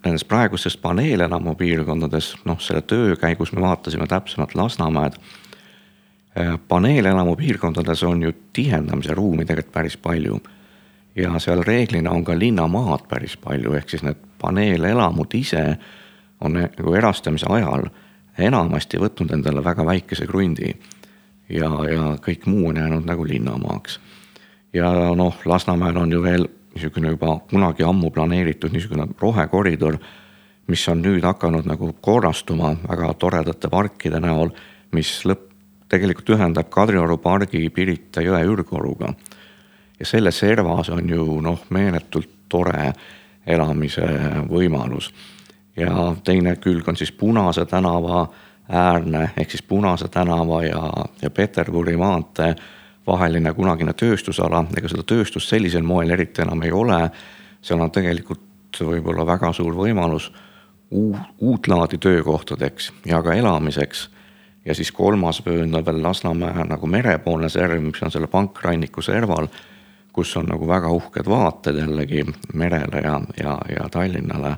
[0.05, 5.20] nendes praegustes paneelelamu piirkondades, noh, selle töö käigus me vaatasime täpsemalt Lasnamäed
[6.40, 10.40] Äh, paneelelamu piirkondades on ju tihendamise ruumi tegelikult päris palju.
[11.16, 15.77] Ja seal reeglina on ka linnamaad päris palju, ehk siis need paneelelamud ise
[16.40, 17.87] on nagu erastamise ajal
[18.38, 20.74] enamasti võtnud endale väga väikese krundi.
[21.48, 24.00] ja, ja kõik muu on jäänud nagu linnamaaks.
[24.72, 29.98] ja noh, Lasnamäel on ju veel niisugune juba kunagi ammu planeeritud niisugune rohekoridor,
[30.66, 34.50] mis on nüüd hakanud nagu korrastuma väga toredate parkide näol,
[34.92, 35.53] mis lõpp
[35.88, 39.12] tegelikult ühendab Kadrioru pargi Pirita jõe ürgoruga.
[40.05, 42.93] Ja selles servas on ju noh, meeletult tore
[43.47, 44.05] elamise
[44.51, 45.09] võimalus.
[45.77, 48.27] ja teine külg on siis Punase tänava
[48.69, 50.83] äärne ehk siis Punase tänava ja,
[51.23, 52.55] ja Peterburi maantee
[53.07, 57.11] vaheline kunagine tööstusala, ega seda tööstust sellisel moel eriti enam ei ole.
[57.62, 60.33] seal on tegelikult võib-olla väga suur võimalus
[60.90, 64.09] uut, laadi töökohtadeks ja ka elamiseks
[64.64, 69.49] ja siis kolmas vöönd on veel Lasnamäe nagu merepoolne serv, mis on selle pankranniku serval,
[70.14, 72.22] kus on nagu väga uhked vaated jällegi
[72.55, 74.57] merele ja, ja, ja Tallinnale.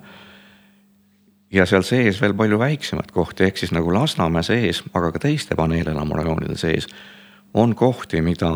[1.52, 5.56] ja seal sees veel palju väiksemaid kohti, ehk siis nagu Lasnamäe sees, aga ka teiste
[5.56, 6.88] paneelamurajoonide sees
[7.54, 8.50] on kohti, mida,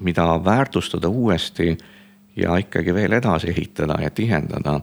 [0.00, 1.76] mida väärtustada uuesti
[2.36, 4.80] ja ikkagi veel edasi ehitada ja tihendada.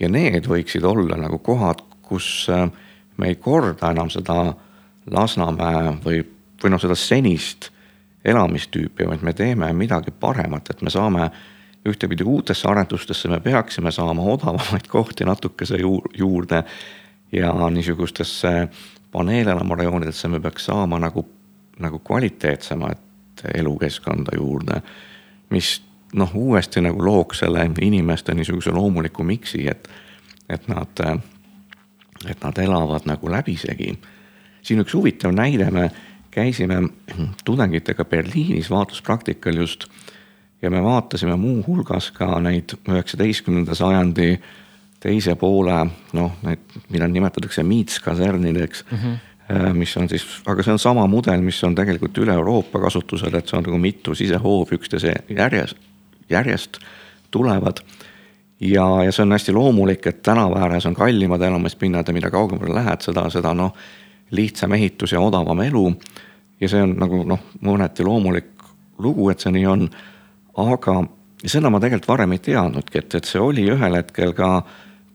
[0.00, 2.70] ja need võiksid olla nagu kohad, kus äh,
[3.16, 4.54] me ei korda enam seda
[5.10, 6.22] Lasnamäe või,
[6.62, 7.72] või noh, seda senist
[8.28, 11.30] elamistüüpi, vaid me teeme midagi paremat, et me saame
[11.88, 15.78] ühtepidi uutesse arendustesse me peaksime saama odavamaid kohti natukese
[16.18, 16.62] juurde
[17.32, 18.68] ja niisugustesse
[19.12, 21.28] paneelamurajoonidesse me peaks saama nagu,
[21.78, 22.98] nagu kvaliteetsemat
[23.54, 24.82] elukeskkonda juurde,
[25.50, 29.88] mis noh, uuesti nagu looks selle inimeste niisuguse loomuliku miksi, et,
[30.48, 31.20] et nad,
[32.28, 33.98] et nad elavad nagu läbisegi.
[34.62, 35.90] siin üks huvitav näide, me
[36.30, 36.82] käisime
[37.44, 39.86] tudengitega Berliinis vaatluspraktikal just
[40.62, 44.38] ja me vaatasime muuhulgas ka neid üheksateistkümnenda sajandi
[45.00, 45.78] teise poole
[46.12, 48.98] noh, need, mida nimetatakse miitskasernideks mm.
[48.98, 49.16] -hmm
[49.72, 53.48] mis on siis, aga see on sama mudel, mis on tegelikult üle Euroopa kasutusel, et
[53.48, 55.78] see on nagu mitu sisehoovi üksteise järjest,
[56.30, 56.76] järjest
[57.30, 57.80] tulevad.
[58.60, 62.74] ja, ja see on hästi loomulik, et tänava ääres on kallimad elamispinnad ja mida kaugemale
[62.74, 63.72] lähed, seda, seda noh,
[64.30, 65.92] lihtsam ehitus ja odavam elu.
[66.60, 68.50] ja see on nagu noh, mõneti loomulik
[68.98, 69.88] lugu, et see nii on
[70.58, 71.02] aga
[71.46, 74.62] seda ma tegelikult varem ei teadnudki, et, et see oli ühel hetkel ka,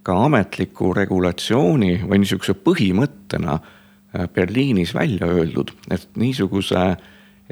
[0.03, 6.85] ka ametliku regulatsiooni või niisuguse põhimõttena äh, Berliinis välja öeldud, et niisuguse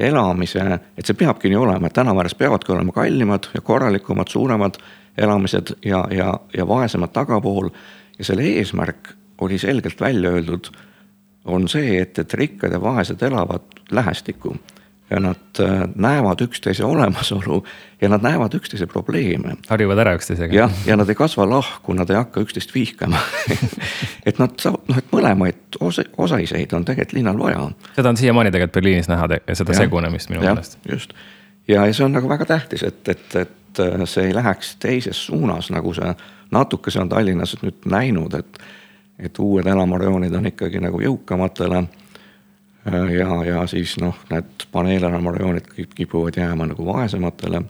[0.01, 0.63] elamise,
[0.97, 4.79] et see peabki nii olema, et tänava ääres peavadki olema kallimad ja korralikumad, suuremad
[5.19, 7.69] elamised ja, ja, ja vaesemad tagapool.
[8.17, 10.69] ja selle eesmärk oli selgelt välja öeldud,
[11.45, 14.55] on see, et, et rikkad ja vaesed elavad lähestikku
[15.11, 17.63] ja nad äh, näevad üksteise olemasolu
[18.01, 19.55] ja nad näevad üksteise probleeme.
[19.69, 20.55] harjuvad ära üksteisega.
[20.55, 23.19] jah, ja nad ei kasva lahku, nad ei hakka üksteist vihkama
[24.29, 27.69] et nad saavad, noh, et mõlemaid osa, osaiseid on tegelikult linnal vaja.
[27.95, 30.79] seda on siiamaani tegelikult Berliinis näha, seda ja, segunemist minu meelest.
[30.91, 31.13] just,
[31.67, 35.25] ja, ja see on nagu väga tähtis, et, et, et äh, see ei läheks teises
[35.25, 36.15] suunas, nagu see
[36.51, 38.63] natukese on Tallinnas nüüd näinud, et,
[39.21, 41.83] et uued elamurajoonid on ikkagi nagu jõukamatele.
[42.87, 47.61] Äh, ja, ja siis noh, need paneelenamarajoonid kipuvad jääma nagu vaesematele.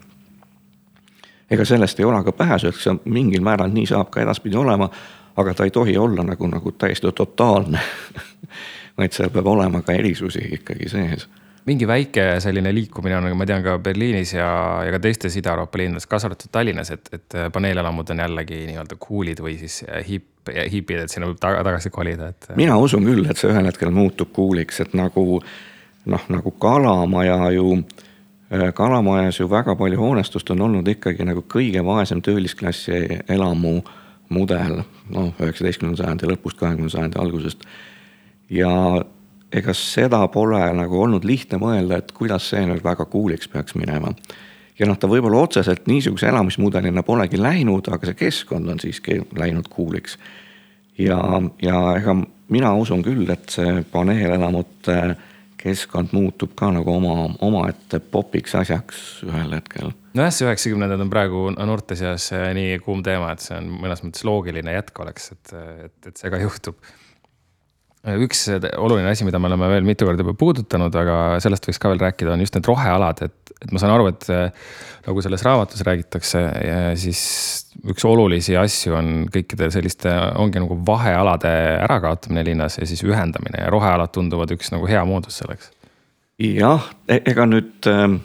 [1.52, 4.90] ega sellest ei ole ka pääsu, eks see mingil määral nii saab ka edaspidi olema,
[5.38, 7.80] aga ta ei tohi olla nagu, nagu täiesti totaalne.
[8.98, 11.28] Vaid seal peab olema ka erisusi ikkagi sees
[11.65, 14.50] mingi väike selline liikumine on, ma tean ka Berliinis ja,
[14.86, 19.41] ja ka teistes Ida-Euroopa linnades, kaasa arvatud Tallinnas, et, et paneelelamud on jällegi nii-öelda cool'id
[19.43, 22.50] või siis hip, hipid, et sinna võib taga, tagasi kolida, et.
[22.58, 25.26] mina usun küll, et see ühel hetkel muutub cool'iks, et nagu
[26.06, 31.86] noh, nagu Kalamaja ju äh, Kalamajas ju väga palju hoonestust on olnud ikkagi nagu kõige
[31.86, 33.80] vaesem töölisklassi elamu
[34.32, 37.65] mudel, noh, üheksateistkümnenda sajandi lõpust, kahekümnenda sajandi algusest.
[38.50, 38.71] ja
[39.52, 44.14] ega seda pole nagu olnud lihtne mõelda, et kuidas see nüüd väga cool'iks peaks minema.
[44.80, 49.70] ja noh, ta võib-olla otseselt niisuguse elamismudelina polegi läinud, aga see keskkond on siiski läinud
[49.74, 50.18] cool'iks.
[50.98, 51.20] ja,
[51.62, 52.16] ja ega
[52.52, 55.02] mina usun küll, et see paneelelamute
[55.62, 59.92] keskkond muutub ka nagu oma, omaette popiks asjaks ühel hetkel.
[60.18, 64.26] nojah, see üheksakümnendad on praegu noorte seas nii kuum teema, et see on mõnes mõttes
[64.28, 65.54] loogiline jätk oleks, et,
[65.86, 66.80] et, et see ka juhtub
[68.02, 68.48] üks
[68.82, 72.02] oluline asi, mida me oleme veel mitu korda juba puudutanud, aga sellest võiks ka veel
[72.02, 74.26] rääkida, on just need rohealad, et, et ma saan aru, et
[75.06, 76.42] nagu selles raamatus räägitakse,
[76.98, 77.22] siis
[77.94, 83.70] üks olulisi asju on kõikide selliste, ongi nagu vahealade ärakaotamine linnas ja siis ühendamine ja
[83.74, 85.70] rohealad tunduvad üks nagu hea moodus selleks.
[86.42, 88.18] jah, e-, ega nüüd ähm,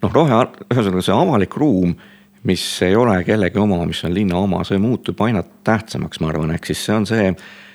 [0.00, 1.98] noh, rohe, ühesõnaga see avalik ruum,
[2.48, 6.56] mis ei ole kellegi oma, mis on linna oma, see muutub aina tähtsamaks, ma arvan,
[6.56, 7.67] ehk siis see on see Äh,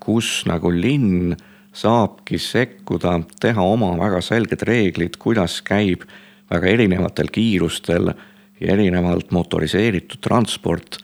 [0.00, 1.34] kus nagu linn
[1.72, 6.04] saabki sekkuda, teha oma väga selged reeglid, kuidas käib
[6.52, 8.12] väga erinevatel kiirustel
[8.60, 11.00] ja erinevalt motoriseeritud transport.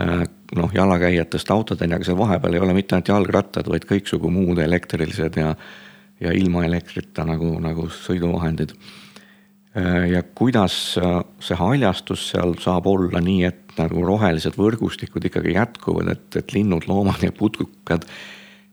[0.00, 0.22] Äh,
[0.56, 5.38] noh, jalakäijatest autodeni, aga seal vahepeal ei ole mitte ainult jalgrattad, vaid kõiksugu muud elektrilised
[5.40, 5.54] ja,
[6.20, 8.74] ja ilma elektrita nagu, nagu sõiduvahendid.
[9.76, 16.12] Äh, ja kuidas see haljastus seal saab olla nii, et nagu rohelised võrgustikud ikkagi jätkuvad,
[16.14, 18.06] et, et linnud, loomad ja putukad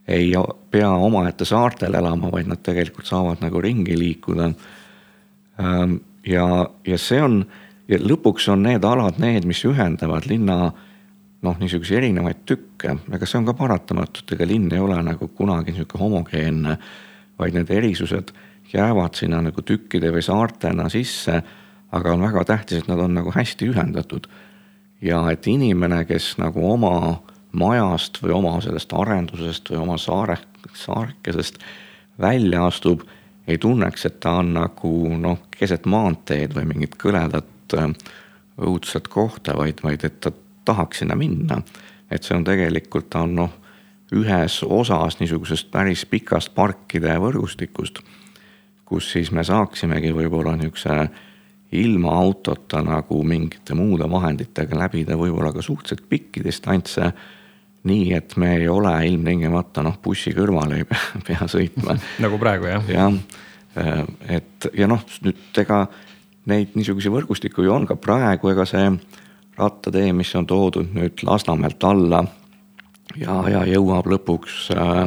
[0.07, 0.31] ei
[0.71, 4.51] pea omaette saartel elama, vaid nad tegelikult saavad nagu ringi liikuda.
[5.59, 6.45] Ähm, ja,
[6.87, 7.41] ja see on,
[7.89, 10.71] lõpuks on need alad need, mis ühendavad linna
[11.43, 15.29] noh, niisuguseid erinevaid tükke, ega see on ka paratamatu, et ega linn ei ole nagu
[15.37, 16.77] kunagi niisugune homogeenne,
[17.37, 18.33] vaid need erisused
[18.73, 21.41] jäävad sinna nagu tükkide või saartena sisse,
[21.95, 24.27] aga on väga tähtis, et nad on nagu hästi ühendatud
[25.01, 27.19] ja et inimene, kes nagu oma
[27.57, 30.38] majast või oma sellest arendusest või oma saare,
[30.73, 31.60] saarekesest
[32.21, 33.05] välja astub,
[33.47, 37.93] ei tunneks, et ta on nagu noh, keset maanteed või mingit kõledat äh,
[38.57, 40.31] õudset kohta, vaid, vaid et ta
[40.65, 41.62] tahaks sinna minna.
[42.12, 43.55] et see on tegelikult, ta on noh,
[44.15, 47.99] ühes osas niisugusest päris pikast parkide võrgustikust,
[48.88, 51.10] kus siis me saaksimegi võib-olla niisuguse
[51.71, 57.12] ilma autota nagu mingite muude vahenditega läbida võib-olla ka suhteliselt pikki distantse
[57.88, 62.69] nii et me ei ole ilmtingimata noh, bussi kõrvale ei pea, pea sõitma nagu praegu
[62.71, 62.91] jah.
[62.91, 63.19] jah,
[63.80, 64.03] äh,
[64.39, 65.86] et ja noh, nüüd ega
[66.47, 68.89] neid niisuguseid võrgustikke ju on ka praegu, ega see
[69.58, 72.23] rattatee, mis on toodud nüüd Lasnamäelt alla
[73.17, 75.03] ja, ja jõuab lõpuks äh,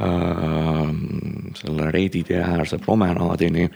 [0.00, 0.92] äh,
[1.60, 3.68] selle Reidi tee äärse promenaadini,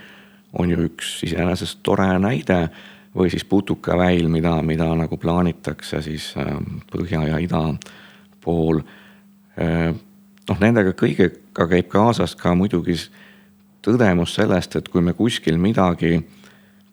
[0.59, 2.67] on ju üks iseenesest tore näide
[3.15, 7.61] või siis putukaväil, mida, mida nagu plaanitakse siis ähm, põhja ja ida
[8.43, 8.81] pool.
[9.59, 9.93] Äh,
[10.49, 12.97] noh, nendega kõigega käib kaasas ka muidugi
[13.85, 16.19] tõdemus sellest, et kui me kuskil midagi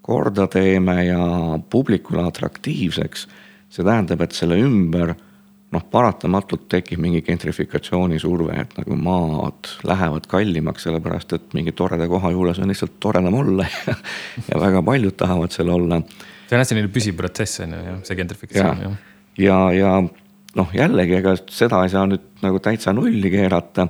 [0.03, 1.25] korda teeme ja
[1.71, 3.27] publikule atraktiivseks,
[3.73, 5.15] see tähendab, et selle ümber
[5.73, 12.09] noh, paratamatult tekib mingi gentrifikatsiooni surve, et nagu maad lähevad kallimaks, sellepärast et mingi toreda
[12.11, 13.97] koha juures on lihtsalt toredam olla ja,
[14.51, 16.03] ja väga paljud tahavad seal olla.
[16.49, 18.83] see on hästi selline püsiv protsess on ju, jah, see gentrifikatsioon.
[18.85, 18.93] ja,
[19.47, 19.95] ja, ja
[20.59, 23.89] noh, jällegi, ega seda ei saa nüüd nagu täitsa nulli keerata.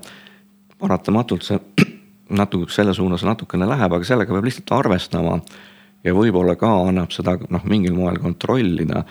[0.78, 1.58] paratamatult see
[2.42, 5.40] natuke selle suunas natukene läheb, aga sellega peab lihtsalt arvestama.
[6.04, 9.02] ja võib-olla ka annab seda noh, mingil moel kontrollida.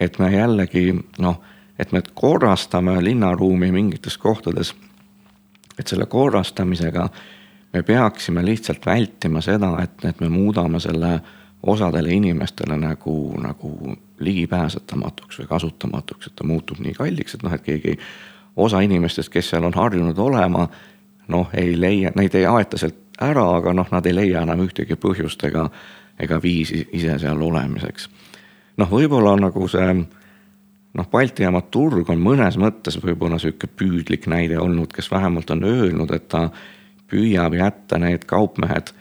[0.00, 0.90] et me jällegi
[1.24, 1.40] noh
[1.78, 4.74] et me korrastame linnaruumi mingites kohtades.
[5.78, 7.08] et selle korrastamisega
[7.72, 11.20] me peaksime lihtsalt vältima seda, et, et me muudame selle
[11.62, 17.62] osadele inimestele nagu, nagu ligipääsetamatuks või kasutamatuks, et ta muutub nii kalliks, et noh, et
[17.62, 17.96] keegi,
[18.56, 20.68] osa inimestest, kes seal on harjunud olema,
[21.28, 24.98] noh, ei leia, neid ei aeta sealt ära, aga noh, nad ei leia enam ühtegi
[24.98, 25.68] põhjust ega,
[26.20, 28.08] ega viisi ise seal olemiseks.
[28.76, 29.94] noh, võib-olla nagu see
[30.94, 35.64] noh, Balti jaama turg on mõnes mõttes võib-olla sihuke püüdlik näide olnud, kes vähemalt on
[35.64, 36.48] öelnud, et ta
[37.12, 38.92] püüab jätta need kaupmehed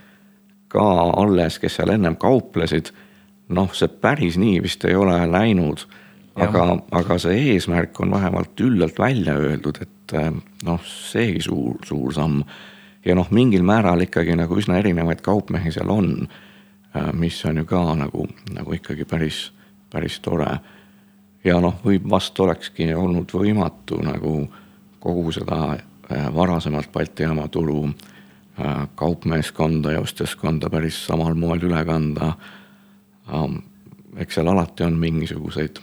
[0.72, 0.86] ka
[1.20, 2.94] alles, kes seal ennem kauplesid.
[3.52, 5.84] noh, see päris nii vist ei ole läinud.
[6.36, 10.32] aga, aga see eesmärk on vähemalt üllalt välja öeldud, et eh,
[10.64, 12.44] noh, seegi suur, suur samm.
[13.06, 16.28] ja noh, mingil määral ikkagi nagu üsna erinevaid kaupmehi seal on.
[16.96, 19.52] Eh, mis on ju ka nagu, nagu ikkagi päris,
[19.92, 20.60] päris tore
[21.44, 24.36] ja noh, võib vast olekski olnud võimatu nagu
[25.02, 31.86] kogu seda äh, varasemalt Balti jaama tulu äh, kaupmeeskonda ja ostjaskonda päris samal moel üle
[31.86, 32.34] kanda.
[34.18, 35.80] eks seal alati on mingisuguseid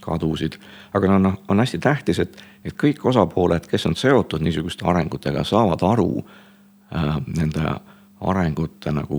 [0.00, 0.58] kadusid,
[0.94, 5.82] aga noh, on hästi tähtis, et, et kõik osapooled, kes on seotud niisuguste arengutega, saavad
[5.82, 7.74] aru äh, nende
[8.20, 9.18] arengute nagu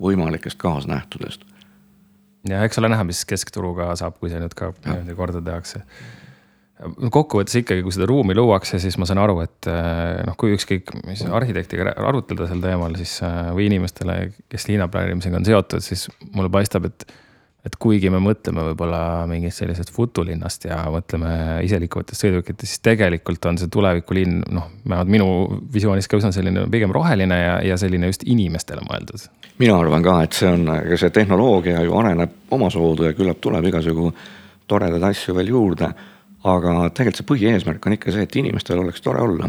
[0.00, 1.44] võimalikest kaasnähtudest
[2.48, 5.82] ja eks ole näha, mis keskturuga saab, kui see nüüd ka niimoodi korda tehakse.
[7.14, 10.90] kokkuvõttes ikkagi, kui seda ruumi luuakse, siis ma saan aru, et eh, noh, kui ükskõik
[11.06, 14.18] mis arhitektiga arutleda sel teemal, siis eh, või inimestele,
[14.52, 17.06] kes linnaplaneerimisega on seotud, siis mulle paistab, et
[17.64, 21.30] et kuigi me mõtleme võib-olla mingist sellisest futulinnast ja mõtleme
[21.64, 25.28] iseliikuvatest sõidukitest, siis tegelikult on see tulevikulinn, noh, vähemalt minu
[25.72, 29.28] visioonis ka üsna selline pigem roheline ja, ja selline just inimestele mõeldud.
[29.58, 33.72] mina arvan ka, et see on, ega see tehnoloogia ju areneb omasoodu ja küllap tuleb
[33.72, 34.12] igasugu
[34.68, 35.92] toredaid asju veel juurde.
[36.44, 39.48] aga tegelikult see põhieesmärk on ikka see, et inimestel oleks tore olla.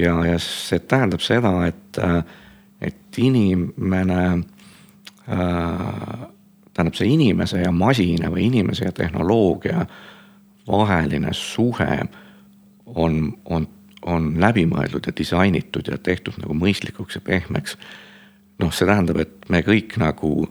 [0.00, 2.00] ja, ja see tähendab seda, et,
[2.80, 4.22] et inimene
[5.28, 6.30] äh,
[6.74, 9.86] tähendab, see inimese ja masina või inimese ja tehnoloogia
[10.68, 11.98] vaheline suhe
[12.86, 13.68] on, on,
[14.06, 17.76] on läbimõeldud ja disainitud ja tehtud nagu mõistlikuks ja pehmeks.
[18.58, 20.46] noh, see tähendab, et me kõik nagu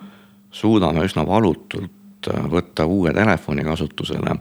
[0.51, 4.35] suudame üsna valutult äh, võtta uue telefoni kasutusele.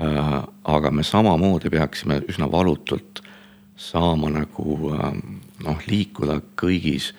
[0.00, 0.32] Äh,
[0.64, 3.20] aga me samamoodi peaksime üsna valutult
[3.76, 5.12] saama nagu äh,
[5.64, 7.12] noh, liikuda kõigis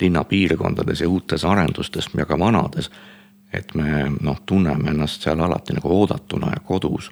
[0.00, 2.90] linnapiirkondades ja uutes arendustes ja ka vanades
[3.52, 7.10] et me noh, tunneme ennast seal alati nagu oodatuna ja kodus.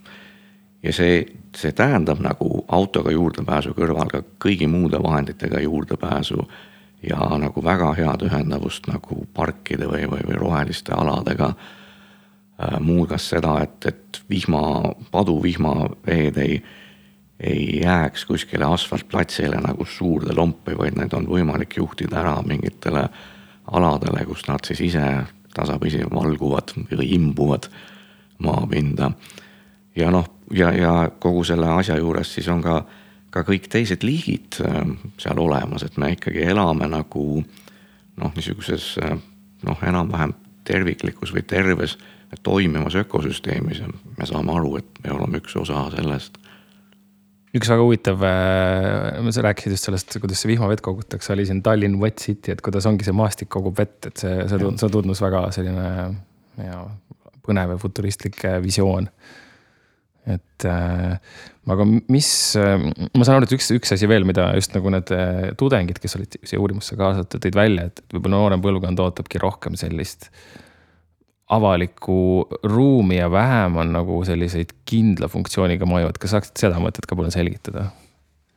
[0.82, 1.26] ja see,
[1.57, 6.39] see tähendab nagu autoga juurdepääsu kõrval ka kõigi muude vahenditega juurdepääsu
[7.03, 12.80] ja nagu väga head ühendavust nagu parkide või, või, või roheliste aladega äh,.
[12.80, 16.62] muuhulgas seda, et, et vihma, paduvihmaveed ei,
[17.41, 23.09] ei jääks kuskile asfaltplatsile nagu suurde lompi, vaid need on võimalik juhtida ära mingitele
[23.72, 25.05] aladele, kus nad siis ise
[25.59, 27.68] tasapisi valguvad või imbuvad
[28.38, 29.11] maapinda.
[29.96, 32.82] ja noh, ja, ja kogu selle asja juures siis on ka,
[33.34, 34.84] ka kõik teised liigid äh,
[35.18, 37.42] seal olemas, et me ikkagi elame nagu
[38.16, 39.16] noh, niisuguses äh,
[39.66, 40.34] noh, enam-vähem
[40.68, 41.96] terviklikus või terves
[42.42, 46.36] toimivas ökosüsteemis ja me saame aru, et me oleme üks osa sellest
[47.57, 51.99] üks väga huvitav, äh, sa rääkisid just sellest, kuidas see vihmavett kogutakse, oli siin Tallinn
[52.03, 55.46] Wet City, et kuidas ongi see maastik kogub vett, et see, see, see tundus väga
[55.57, 55.88] selline
[56.61, 56.82] ja
[57.46, 59.09] põnev ja futuristlik äh, visioon.
[60.28, 61.16] et äh,
[61.72, 65.12] aga mis, ma saan aru, et üks, üks asi veel, mida just nagu need
[65.61, 70.28] tudengid, kes olid siia uurimusse kaasatud, tõid välja, et võib-olla noorem põlvkond ootabki rohkem sellist
[71.49, 77.09] avalikku ruumi ja vähem on nagu selliseid kindla funktsiooniga maju, et kas saaksid seda mõtet
[77.09, 77.88] ka palun selgitada?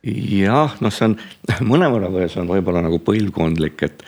[0.02, 1.16] jah, noh, see on
[1.72, 4.02] mõnevõrra või see on võib-olla nagu põlvkondlik, et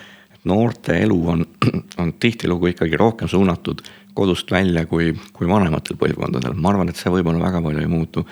[0.51, 1.45] noorte elu on,
[2.03, 7.13] on tihtilugu ikkagi rohkem suunatud kodust välja kui, kui vanematel põlvkondadel, ma arvan, et see
[7.15, 8.27] võib-olla väga palju ei muutu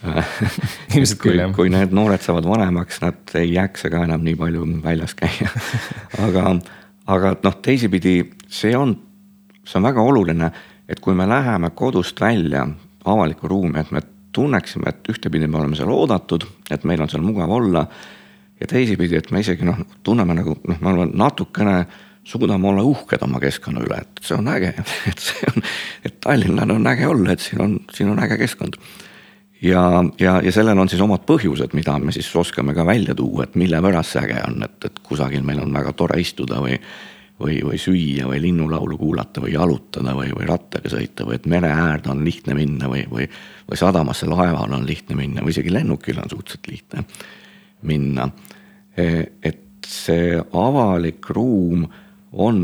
[0.96, 1.50] ilmselt küll jah.
[1.56, 5.50] kui need noored saavad vanemaks, nad ei jaksa ka enam nii palju väljas käia
[6.28, 6.54] aga,
[7.10, 8.94] aga noh, teisipidi see on
[9.70, 10.50] see on väga oluline,
[10.90, 12.66] et kui me läheme kodust välja
[13.04, 14.02] avalikku ruumi, et me
[14.32, 17.86] tunneksime, et ühtepidi me oleme seal oodatud, et meil on seal mugav olla.
[18.60, 21.86] ja teisipidi, et me isegi noh, tunneme nagu noh, me oleme natukene,
[22.28, 24.74] suudame olla uhked oma keskkonna üle, et see on äge,
[25.10, 25.64] et see on,
[26.04, 28.76] et Tallinnal on äge olla, et siin on, siin on äge keskkond.
[29.62, 33.48] ja, ja, ja sellel on siis omad põhjused, mida me siis oskame ka välja tuua,
[33.48, 36.76] et mille pärast see äge on, et, et kusagil meil on väga tore istuda või
[37.40, 41.72] või, või süüa või linnulaulu kuulata või jalutada või, või rattaga sõita või et mere
[41.72, 43.26] äärde on lihtne minna või, või,
[43.68, 47.04] või sadamasse laeval on lihtne minna või isegi lennukil on suhteliselt lihtne
[47.88, 48.28] minna.
[48.96, 49.06] E,
[49.42, 51.86] et see avalik ruum
[52.32, 52.60] on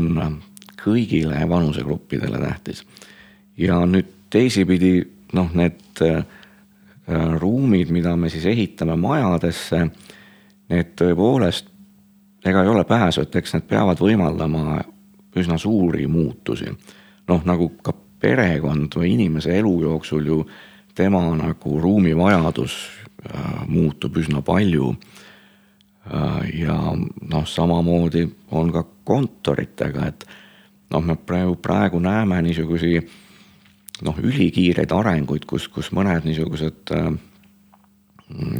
[0.77, 2.85] kõigile vanusegruppidele tähtis.
[3.57, 5.01] ja nüüd teisipidi
[5.33, 6.21] noh, need äh,
[7.39, 9.87] ruumid, mida me siis ehitame majadesse,
[10.71, 11.71] need tõepoolest
[12.47, 14.81] ega ei ole pääsu, et eks need peavad võimaldama
[15.37, 16.71] üsna suuri muutusi.
[17.27, 20.37] noh, nagu ka perekond või inimese elu jooksul ju
[20.95, 22.75] tema nagu ruumivajadus
[23.27, 26.59] äh, muutub üsna palju äh,.
[26.63, 26.77] ja
[27.29, 30.25] noh, samamoodi on ka kontoritega, et
[30.89, 32.97] noh, me praegu, praegu näeme niisugusi
[34.07, 37.11] noh, ülikiireid arenguid, kus, kus mõned niisugused äh,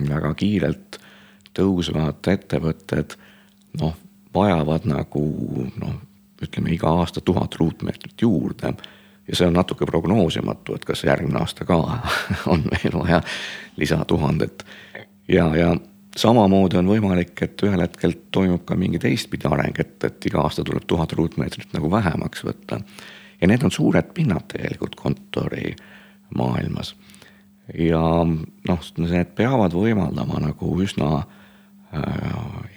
[0.09, 0.99] väga kiirelt
[1.57, 3.17] tõusvad ettevõtted
[3.81, 3.95] noh,
[4.33, 5.23] vajavad nagu
[5.81, 5.97] noh,
[6.43, 8.73] ütleme iga aasta tuhat ruutmeetrit juurde.
[9.27, 11.77] ja see on natuke prognoosimatu, et kas järgmine aasta ka
[12.53, 13.21] on meil vaja
[13.77, 14.65] lisatuhandet.
[15.27, 15.75] ja, ja
[16.17, 20.65] samamoodi on võimalik, et ühel hetkel toimub ka mingi teistpidi areng, et, et iga aasta
[20.65, 22.81] tuleb tuhat ruutmeetrit nagu vähemaks võtta.
[23.41, 26.95] ja need on suured pinnad tegelikult kontorimaailmas.
[27.73, 31.25] ja noh, need peavad võimaldama nagu üsna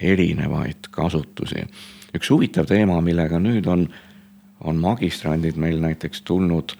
[0.01, 1.65] erinevaid kasutusi.
[2.15, 3.85] üks huvitav teema, millega nüüd on,
[4.59, 6.75] on magistrandid meil näiteks tulnud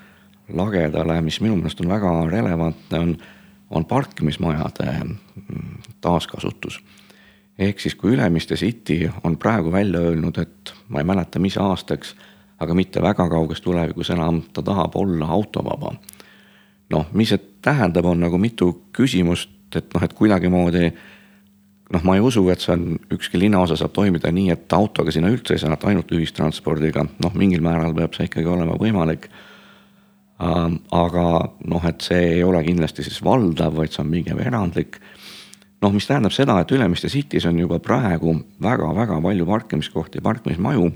[0.53, 3.17] lagedale, mis minu meelest on väga relevantne, on,
[3.69, 6.82] on parkimismajade mm, taaskasutus.
[7.59, 12.15] ehk siis, kui Ülemiste City on praegu välja öelnud, et ma ei mäleta, mis aastaks,
[12.59, 15.95] aga mitte väga kauges tulevikus enam ta tahab olla autovaba.
[16.89, 20.91] noh, mis see tähendab, on nagu mitu küsimust, et noh, et kuidagimoodi
[21.92, 25.56] noh, ma ei usu, et on, ükski linnaosa saab toimida nii, et autoga sinna üldse
[25.56, 29.30] ei saa, et ainult ühistranspordiga, noh, mingil määral peab see ikkagi olema võimalik.
[30.42, 31.24] aga
[31.70, 35.00] noh, et see ei ole kindlasti siis valdav, vaid see on pigem erandlik.
[35.82, 40.92] noh, mis tähendab seda, et Ülemiste City's on juba praegu väga-väga palju parkimiskohti, parkimismaju,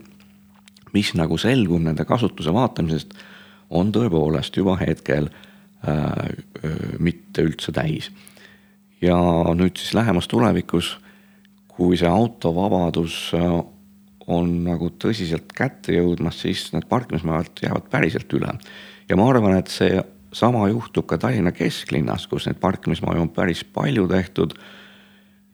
[0.94, 3.14] mis nagu selgub nende kasutuse vaatamisest,
[3.70, 5.30] on tõepoolest juba hetkel
[5.86, 6.30] äh,
[7.00, 8.12] mitte üldse täis
[9.02, 9.18] ja
[9.56, 10.96] nüüd siis lähemas tulevikus,
[11.68, 13.48] kui see autovabadus äh,
[14.28, 18.56] on nagu tõsiselt kätte jõudmas, siis need parkimismajad jäävad päriselt üle.
[19.10, 20.02] ja ma arvan, et see
[20.36, 24.58] sama juhtub ka Tallinna kesklinnas, kus neid parkimismaju on päris palju tehtud.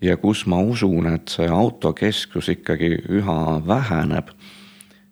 [0.01, 4.31] ja kus ma usun, et see autokeskus ikkagi üha väheneb.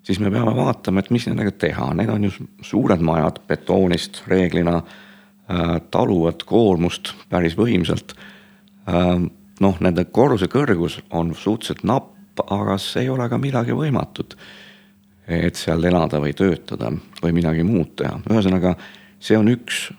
[0.04, 4.82] siis me peame vaatama, et mis nendega teha, need on ju suured majad betoonist reeglina
[5.92, 8.14] taluvad koormust päris võimsalt.
[8.90, 9.30] Ähm,
[9.60, 14.38] noh, nende korruse kõrgus on suhteliselt napp, aga see ei ole ka midagi võimatut.
[15.30, 16.90] et seal elada või töötada
[17.22, 18.72] või midagi muud teha, ühesõnaga
[19.22, 19.92] see on üks,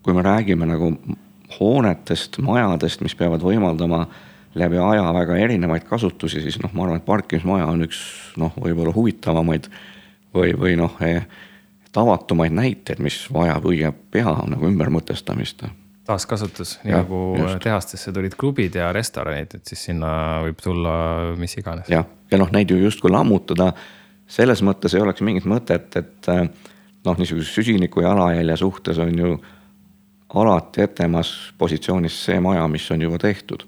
[0.00, 0.94] kui me räägime nagu
[1.58, 4.06] hoonetest, majadest, mis peavad võimaldama
[4.58, 8.00] läbi aja väga erinevaid kasutusi, siis noh, ma arvan, et parkimismaja on üks
[8.40, 9.68] noh, võib-olla huvitavamaid
[10.34, 11.26] või, või noh eh,
[11.92, 15.64] tavatumaid näiteid, mis vajab õige pea nagu ümbermõtestamist.
[16.08, 17.20] taaskasutus, nii nagu
[17.62, 20.10] tehastesse tulid klubid ja restoranid, et siis sinna
[20.46, 20.94] võib tulla
[21.36, 21.88] mis iganes.
[21.92, 23.72] jah, ja noh, neid ju justkui lammutada,
[24.28, 26.48] selles mõttes ei oleks mingit mõtet, et äh,
[27.04, 29.38] noh, niisuguse süsiniku jalajälje suhtes on ju
[30.34, 33.64] alati etemas positsioonis see maja, mis on juba tehtud.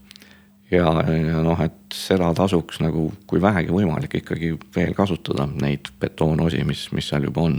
[0.71, 6.63] ja, ja noh, et seda tasuks nagu, kui vähegi võimalik, ikkagi veel kasutada, neid betoonosi,
[6.65, 7.57] mis, mis seal juba on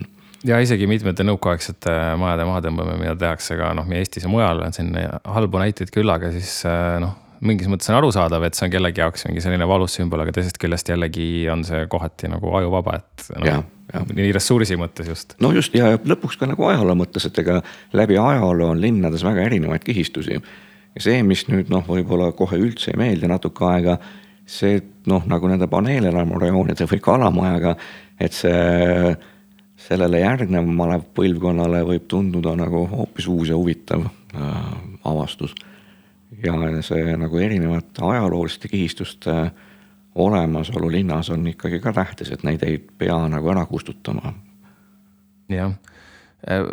[0.47, 4.93] ja isegi mitmete nõukaaegsete majade mahatõmbamine, mida tehakse ka noh, Eestis ja mujal on siin
[4.95, 9.01] halbu näiteid küll, aga siis äh, noh, mingis mõttes on arusaadav, et see on kellegi
[9.01, 13.29] jaoks mingi selline valus sümbol, aga teisest küljest jällegi on see kohati nagu ajuvaba, et
[13.41, 13.63] noh,
[14.13, 15.35] nii ressursi mõttes just.
[15.43, 17.59] no just ja lõpuks ka nagu ajaloo mõttes, et ega
[17.97, 20.37] läbi ajaloo on linnades väga erinevaid kihistusi.
[20.95, 23.97] ja see, mis nüüd noh, võib-olla kohe üldse ei meeldi natuke aega,
[24.45, 24.79] see
[25.09, 27.75] noh, nagu nende paneelelamu-rajoonide või kalamajaga,
[28.21, 29.15] et see
[29.91, 34.61] sellele järgnevale põlvkonnale võib tunduda nagu hoopis uus ja huvitav äh,
[35.07, 35.55] avastus.
[36.43, 39.33] ja see nagu erinevate ajalooliste kihistuste
[40.15, 44.33] olemasolu linnas on ikkagi ka tähtis, et neid ei pea nagu ära kustutama
[45.51, 45.75] jah,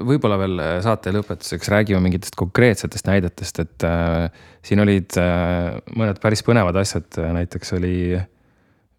[0.06, 4.30] võib-olla veel saate lõpetuseks räägime mingitest konkreetsetest näidetest, et äh,
[4.64, 7.96] siin olid äh, mõned päris põnevad asjad, näiteks oli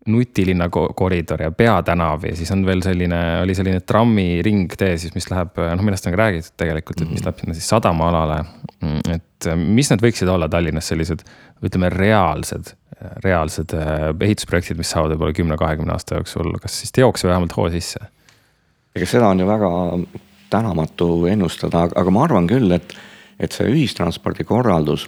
[0.08, 5.28] nutilinna ko- koridor ja peatänav ja siis on veel selline, oli selline trammiringtee siis, mis
[5.32, 8.40] läheb, noh, millest on ka räägitud tegelikult, et mis läheb sinna siis sadamaalale.
[9.12, 11.26] et mis need võiksid olla Tallinnas sellised,
[11.66, 12.74] ütleme, reaalsed,
[13.24, 17.70] reaalsed äh, ehitusprojektid, mis saavad võib-olla kümne-kahekümne aasta jooksul, kas siis teoks või vähemalt hoo
[17.74, 18.00] sisse?
[18.96, 19.70] ega seda on ju väga
[20.50, 22.96] tänamatu ennustada, aga ma arvan küll, et,
[23.40, 25.06] et see ühistranspordi korraldus,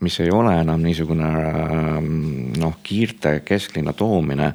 [0.00, 2.10] mis ei ole enam niisugune ähm,
[2.58, 4.52] noh, kiirte kesklinna toomine,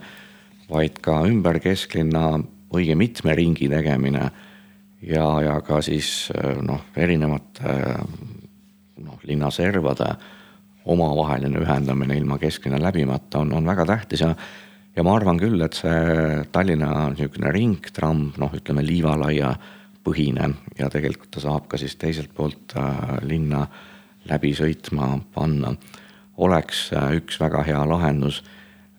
[0.69, 2.39] vaid ka ümber kesklinna
[2.75, 4.23] õige mitme ringi tegemine
[5.05, 7.75] ja, ja ka siis äh, noh, erinevate
[9.05, 10.09] noh, linnaservade
[10.85, 14.35] omavaheline ühendamine ilma kesklinna läbimata on, on väga tähtis ja
[14.95, 19.51] ja ma arvan küll, et see Tallinna niisugune ringtramm, noh, ütleme liivalaia
[20.05, 23.65] põhine ja tegelikult ta saab ka siis teiselt poolt äh, linna
[24.29, 25.75] läbi sõitma panna,
[26.41, 28.41] oleks äh, üks väga hea lahendus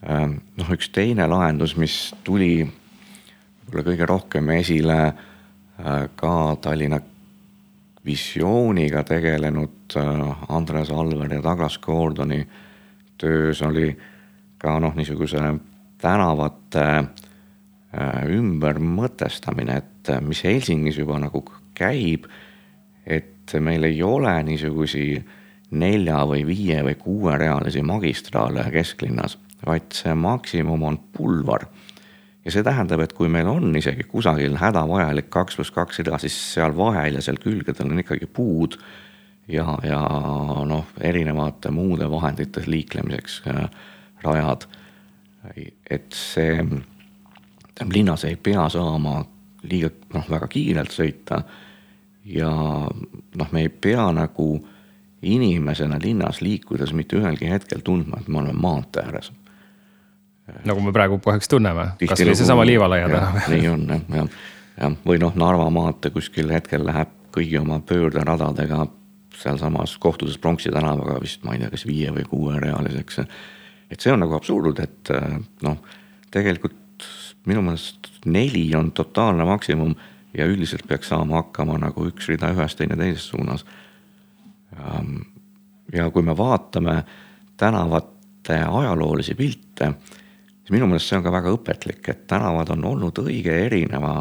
[0.02, 0.26] äh,.
[0.30, 7.00] noh, üks teine lahendus, mis tuli võib-olla kõige rohkem esile äh, ka Tallinna
[8.06, 12.44] visiooniga tegelenud äh, Andres Alver ja Douglas Gordoni
[13.18, 13.90] töös oli
[14.58, 15.42] ka noh, niisuguse
[16.00, 16.86] tänavate
[18.28, 21.40] ümbermõtestamine, et mis Helsingis juba nagu
[21.76, 22.26] käib,
[23.46, 25.24] et meil ei ole niisugusi
[25.70, 31.66] nelja või viie või kuuerealisi magistraale kesklinnas, vaid see maksimum on pulvar.
[32.44, 36.36] ja see tähendab, et kui meil on isegi kusagil hädavajalik kaks pluss kaks rida, siis
[36.54, 38.78] seal vahel ja seal külgedel on ikkagi puud
[39.48, 40.00] ja, ja
[40.66, 43.70] noh, erinevate muude vahendite liiklemiseks äh,
[44.22, 44.66] rajad
[45.90, 46.56] et see,
[47.74, 49.20] tähendab linnas ei pea saama
[49.66, 51.42] liiga noh, väga kiirelt sõita.
[52.26, 52.50] Ja
[53.36, 54.48] noh, me ei pea nagu
[55.22, 59.32] inimesena linnas liikudes mitte ühelgi hetkel tundma, et me oleme maantee ääres.
[60.64, 63.40] nagu me praegu kahjuks tunneme, kasvõi seesama Liivalaia tänav.
[63.50, 64.30] nii on jah, jah,
[64.80, 68.86] jah, või noh, Narva maantee kuskil hetkel läheb kõigi oma pöörderadadega
[69.36, 73.24] sealsamas kohtudes Pronksi tänavaga vist ma ei tea, kas viie või kuuerealiseks
[73.90, 75.12] et see on nagu absurd, et
[75.66, 75.78] noh,
[76.34, 77.06] tegelikult
[77.46, 79.94] minu meelest neli on totaalne maksimum
[80.36, 83.64] ja üldiselt peaks saama hakkama nagu üks rida ühes, teine teises suunas.
[85.92, 87.04] ja kui me vaatame
[87.56, 89.92] tänavate ajaloolisi pilte,
[90.60, 94.12] siis minu meelest see on ka väga õpetlik, et tänavad on olnud õige erineva,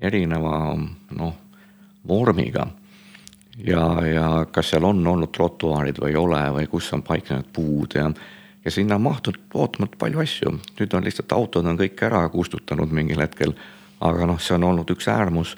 [0.00, 0.52] erineva
[1.18, 1.34] noh,
[2.06, 2.68] vormiga
[3.64, 7.96] ja, ja kas seal on olnud trotuaarid või ei ole või kus on paiknenud puud
[7.98, 8.10] ja,
[8.64, 10.54] ja sinna on mahtunud ootamatult palju asju.
[10.78, 13.54] nüüd on lihtsalt autod on kõik ära kustutanud mingil hetkel,
[14.00, 15.56] aga noh, see on olnud üks äärmus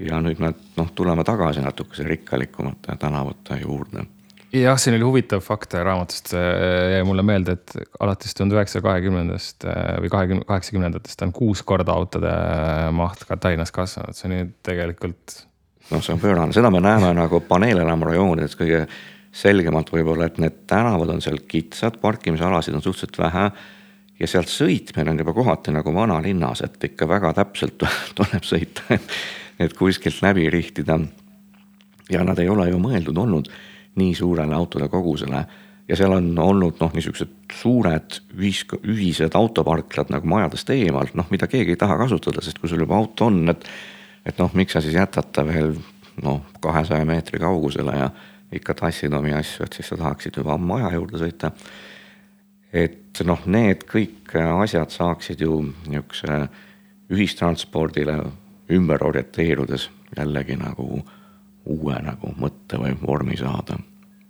[0.00, 4.06] ja nüüd me noh, tuleme tagasi natukese rikkalikumate tänavate juurde.
[4.50, 9.66] Jah, siin oli huvitav fakt raamatust jäi mulle meelde, et alates tuhande üheksasaja kahekümnendast
[10.02, 12.32] või kahekümne, kaheksakümnendatest on kuus korda autode
[12.96, 15.36] maht ka Tallinnas kasvanud, see on ju tegelikult
[15.92, 18.84] noh, see on pöörane, seda me näeme nagu paneelelamu-rajoonides kõige
[19.30, 23.46] selgemalt võib-olla, et need tänavad on seal kitsad, parkimisalasid on suhteliselt vähe.
[24.20, 27.82] Ja sealt sõitmine on juba kohati nagu vanalinnas, et ikka väga täpselt
[28.18, 29.00] tuleb sõita,
[29.60, 30.98] et kuskilt läbi rihtida.
[32.10, 33.50] ja nad ei ole ju mõeldud olnud
[34.00, 35.44] nii suurele autode kogusele
[35.88, 41.48] ja seal on olnud noh, niisugused suured ühis, ühised autoparklad nagu majadest eemal, noh, mida
[41.50, 43.66] keegi ei taha kasutada, sest kui sul juba auto on, et
[44.26, 45.72] et noh, miks sa siis jätad ta veel
[46.22, 48.10] noh, kahesaja meetri kaugusele ja
[48.52, 51.52] ikka tassid omi asju, et siis sa tahaksid juba maja juurde sõita.
[52.72, 56.42] Et noh, need kõik asjad saaksid ju niisuguse
[57.10, 58.20] ühistranspordile
[58.70, 61.02] ümber orienteerudes jällegi nagu
[61.70, 63.78] uue nagu mõtte või vormi saada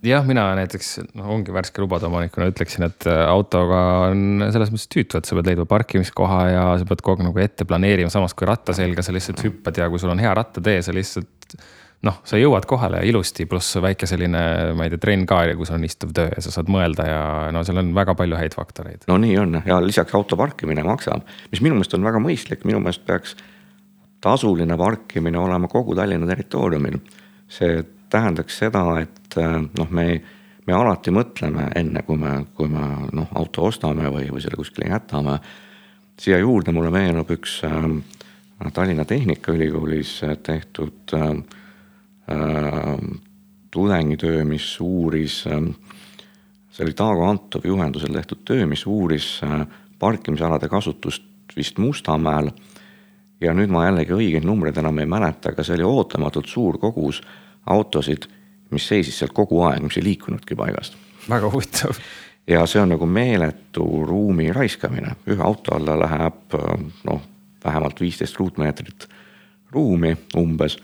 [0.07, 4.89] jah, mina näiteks noh, ongi värske lubade omanikuna ütleksin, et äh, autoga on selles mõttes
[4.93, 8.35] tüütu, et sa pead leidma parkimiskoha ja sa pead kogu aeg nagu ette planeerima, samas
[8.37, 11.59] kui ratta selga sa lihtsalt hüppad ja kui sul on hea rattatee, sa lihtsalt.
[12.07, 14.43] Noh, sa jõuad kohale ilusti, pluss väike selline,
[14.77, 17.23] ma ei tea, trenn ka, kus on istuv töö ja sa saad mõelda ja
[17.55, 19.05] no seal on väga palju häid faktoreid.
[19.11, 22.81] no nii on ja lisaks auto parkimine maksab, mis minu meelest on väga mõistlik, minu
[22.81, 23.37] meelest peaks
[24.21, 27.01] tasuline parkimine olema kogu Tallinna territooriumil.
[27.51, 30.07] see tähendaks seda, et äh, noh, me,
[30.67, 32.87] me alati mõtleme enne, kui me, kui me
[33.17, 35.39] noh, auto ostame või, või selle kuskile jätame.
[36.21, 37.79] siia juurde mulle meenub üks äh,
[38.73, 41.33] Tallinna Tehnikaülikoolis tehtud äh,
[43.71, 45.63] tudengitöö, mis uuris äh,,
[46.71, 49.67] see oli Taago Antov juhendusel tehtud töö, mis uuris äh,
[49.99, 51.23] parkimisalade kasutust
[51.57, 52.51] vist Mustamäel
[53.41, 57.23] ja nüüd ma jällegi õigeid numbreid enam ei mäleta, aga see oli ootamatult suur kogus
[57.67, 58.27] autosid,
[58.71, 60.97] mis seisis seal kogu aeg, mis ei liikunudki paigast.
[61.29, 61.99] väga huvitav.
[62.47, 66.57] ja see on nagu meeletu ruumi raiskamine, ühe auto alla läheb
[67.05, 67.23] noh,
[67.65, 69.09] vähemalt viisteist ruutmeetrit
[69.71, 70.79] ruumi umbes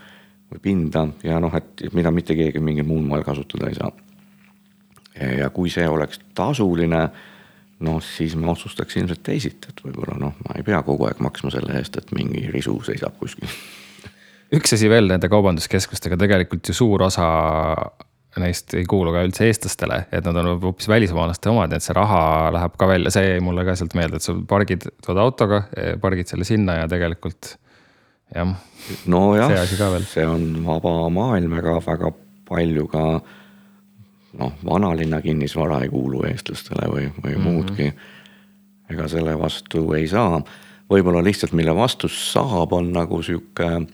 [0.52, 3.90] või pinda ja noh, et mida mitte keegi mingil muul moel kasutada ei saa.
[5.38, 7.02] ja kui see oleks tasuline
[7.86, 11.52] noh, siis ma otsustaks ilmselt teisiti, et võib-olla noh, ma ei pea kogu aeg maksma
[11.52, 13.50] selle eest, et mingi risu seisab kuskil
[14.54, 17.26] üks asi veel nende kaubanduskeskustega, tegelikult ju suur osa
[18.40, 22.50] neist ei kuulu ka üldse eestlastele, et nad on hoopis välismaalaste omad, et see raha
[22.54, 25.62] läheb ka välja, see jäi mulle ka sealt meelde, et sa pargid, tood autoga,
[26.02, 27.54] pargid selle sinna ja tegelikult
[28.34, 28.54] jah.
[29.06, 29.56] nojah,
[30.04, 32.12] see, on vaba maailm, ega väga
[32.48, 33.04] palju ka
[34.36, 37.50] noh, vanalinna kinnisvara ei kuulu eestlastele või, või mm -hmm.
[37.50, 37.92] muudki.
[38.90, 40.42] ega selle vastu ei saa,
[40.90, 43.86] võib-olla lihtsalt mille vastu saab, on nagu sihuke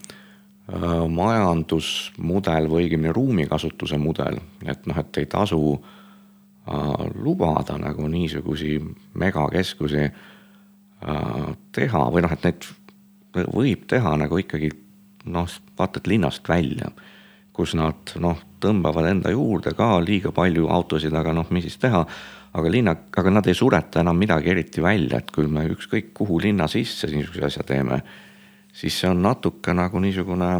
[0.72, 8.76] Äh, majandusmudel või õigemini ruumikasutuse mudel, et noh, et ei tasu äh, lubada nagu niisugusi
[9.18, 12.68] megakeskusi äh, teha või noh, et neid
[13.34, 14.70] võib teha nagu ikkagi
[15.32, 16.90] noh, vaata et linnast välja,
[17.52, 22.06] kus nad noh, tõmbavad enda juurde ka liiga palju autosid, aga noh, mis siis teha.
[22.52, 26.36] aga linna, aga nad ei sureta enam midagi eriti välja, et kui me ükskõik kuhu
[26.40, 28.02] linna sisse niisuguse asja teeme
[28.72, 30.50] siis see on natuke nagu niisugune,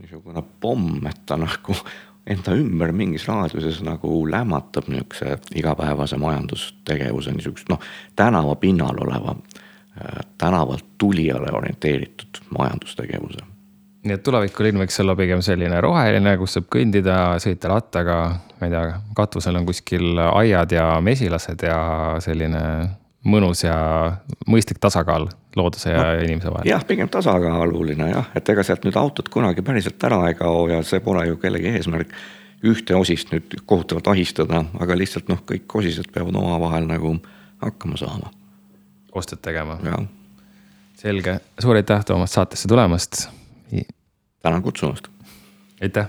[0.00, 1.76] niisugune pomm, et ta nagu
[2.32, 7.80] enda ümber mingis raadiuses nagu lämmatab niisuguse igapäevase majandustegevuse niisugust noh,
[8.16, 9.65] tänavapinnal oleva, äh,
[10.38, 13.44] tänavalt tulijale orienteeritud majandustegevuse
[14.06, 18.18] nii et tulevikulinn võiks olla pigem selline roheline, kus saab kõndida, sõita rattaga,
[18.60, 21.80] ma ei tea, katvusel on kuskil aiad ja mesilased ja
[22.22, 22.62] selline
[23.26, 23.76] mõnus ja
[24.46, 25.26] mõistlik tasakaal
[25.58, 26.68] looduse ja no, inimese vahel.
[26.70, 30.82] jah, pigem tasakaaluline jah, et ega sealt nüüd autot kunagi päriselt ära ei kao ja
[30.86, 32.12] see pole ju kellegi eesmärk
[32.66, 37.16] ühte osist nüüd kohutavalt ahistada, aga lihtsalt noh, kõik osised peavad omavahel nagu
[37.62, 38.30] hakkama saama.
[39.16, 39.78] Koostööd tegema.
[40.96, 43.28] selge, suur aitäh, Toomas, saatesse tulemast.
[44.42, 45.08] tänan kutsumast.
[45.82, 46.06] aitäh.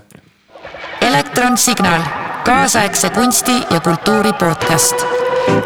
[1.00, 2.02] elektronsignaal,
[2.44, 5.06] kaasaegse kunsti ja kultuuri podcast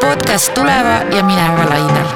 [0.01, 2.07] podcast tuleva ja mineva lainel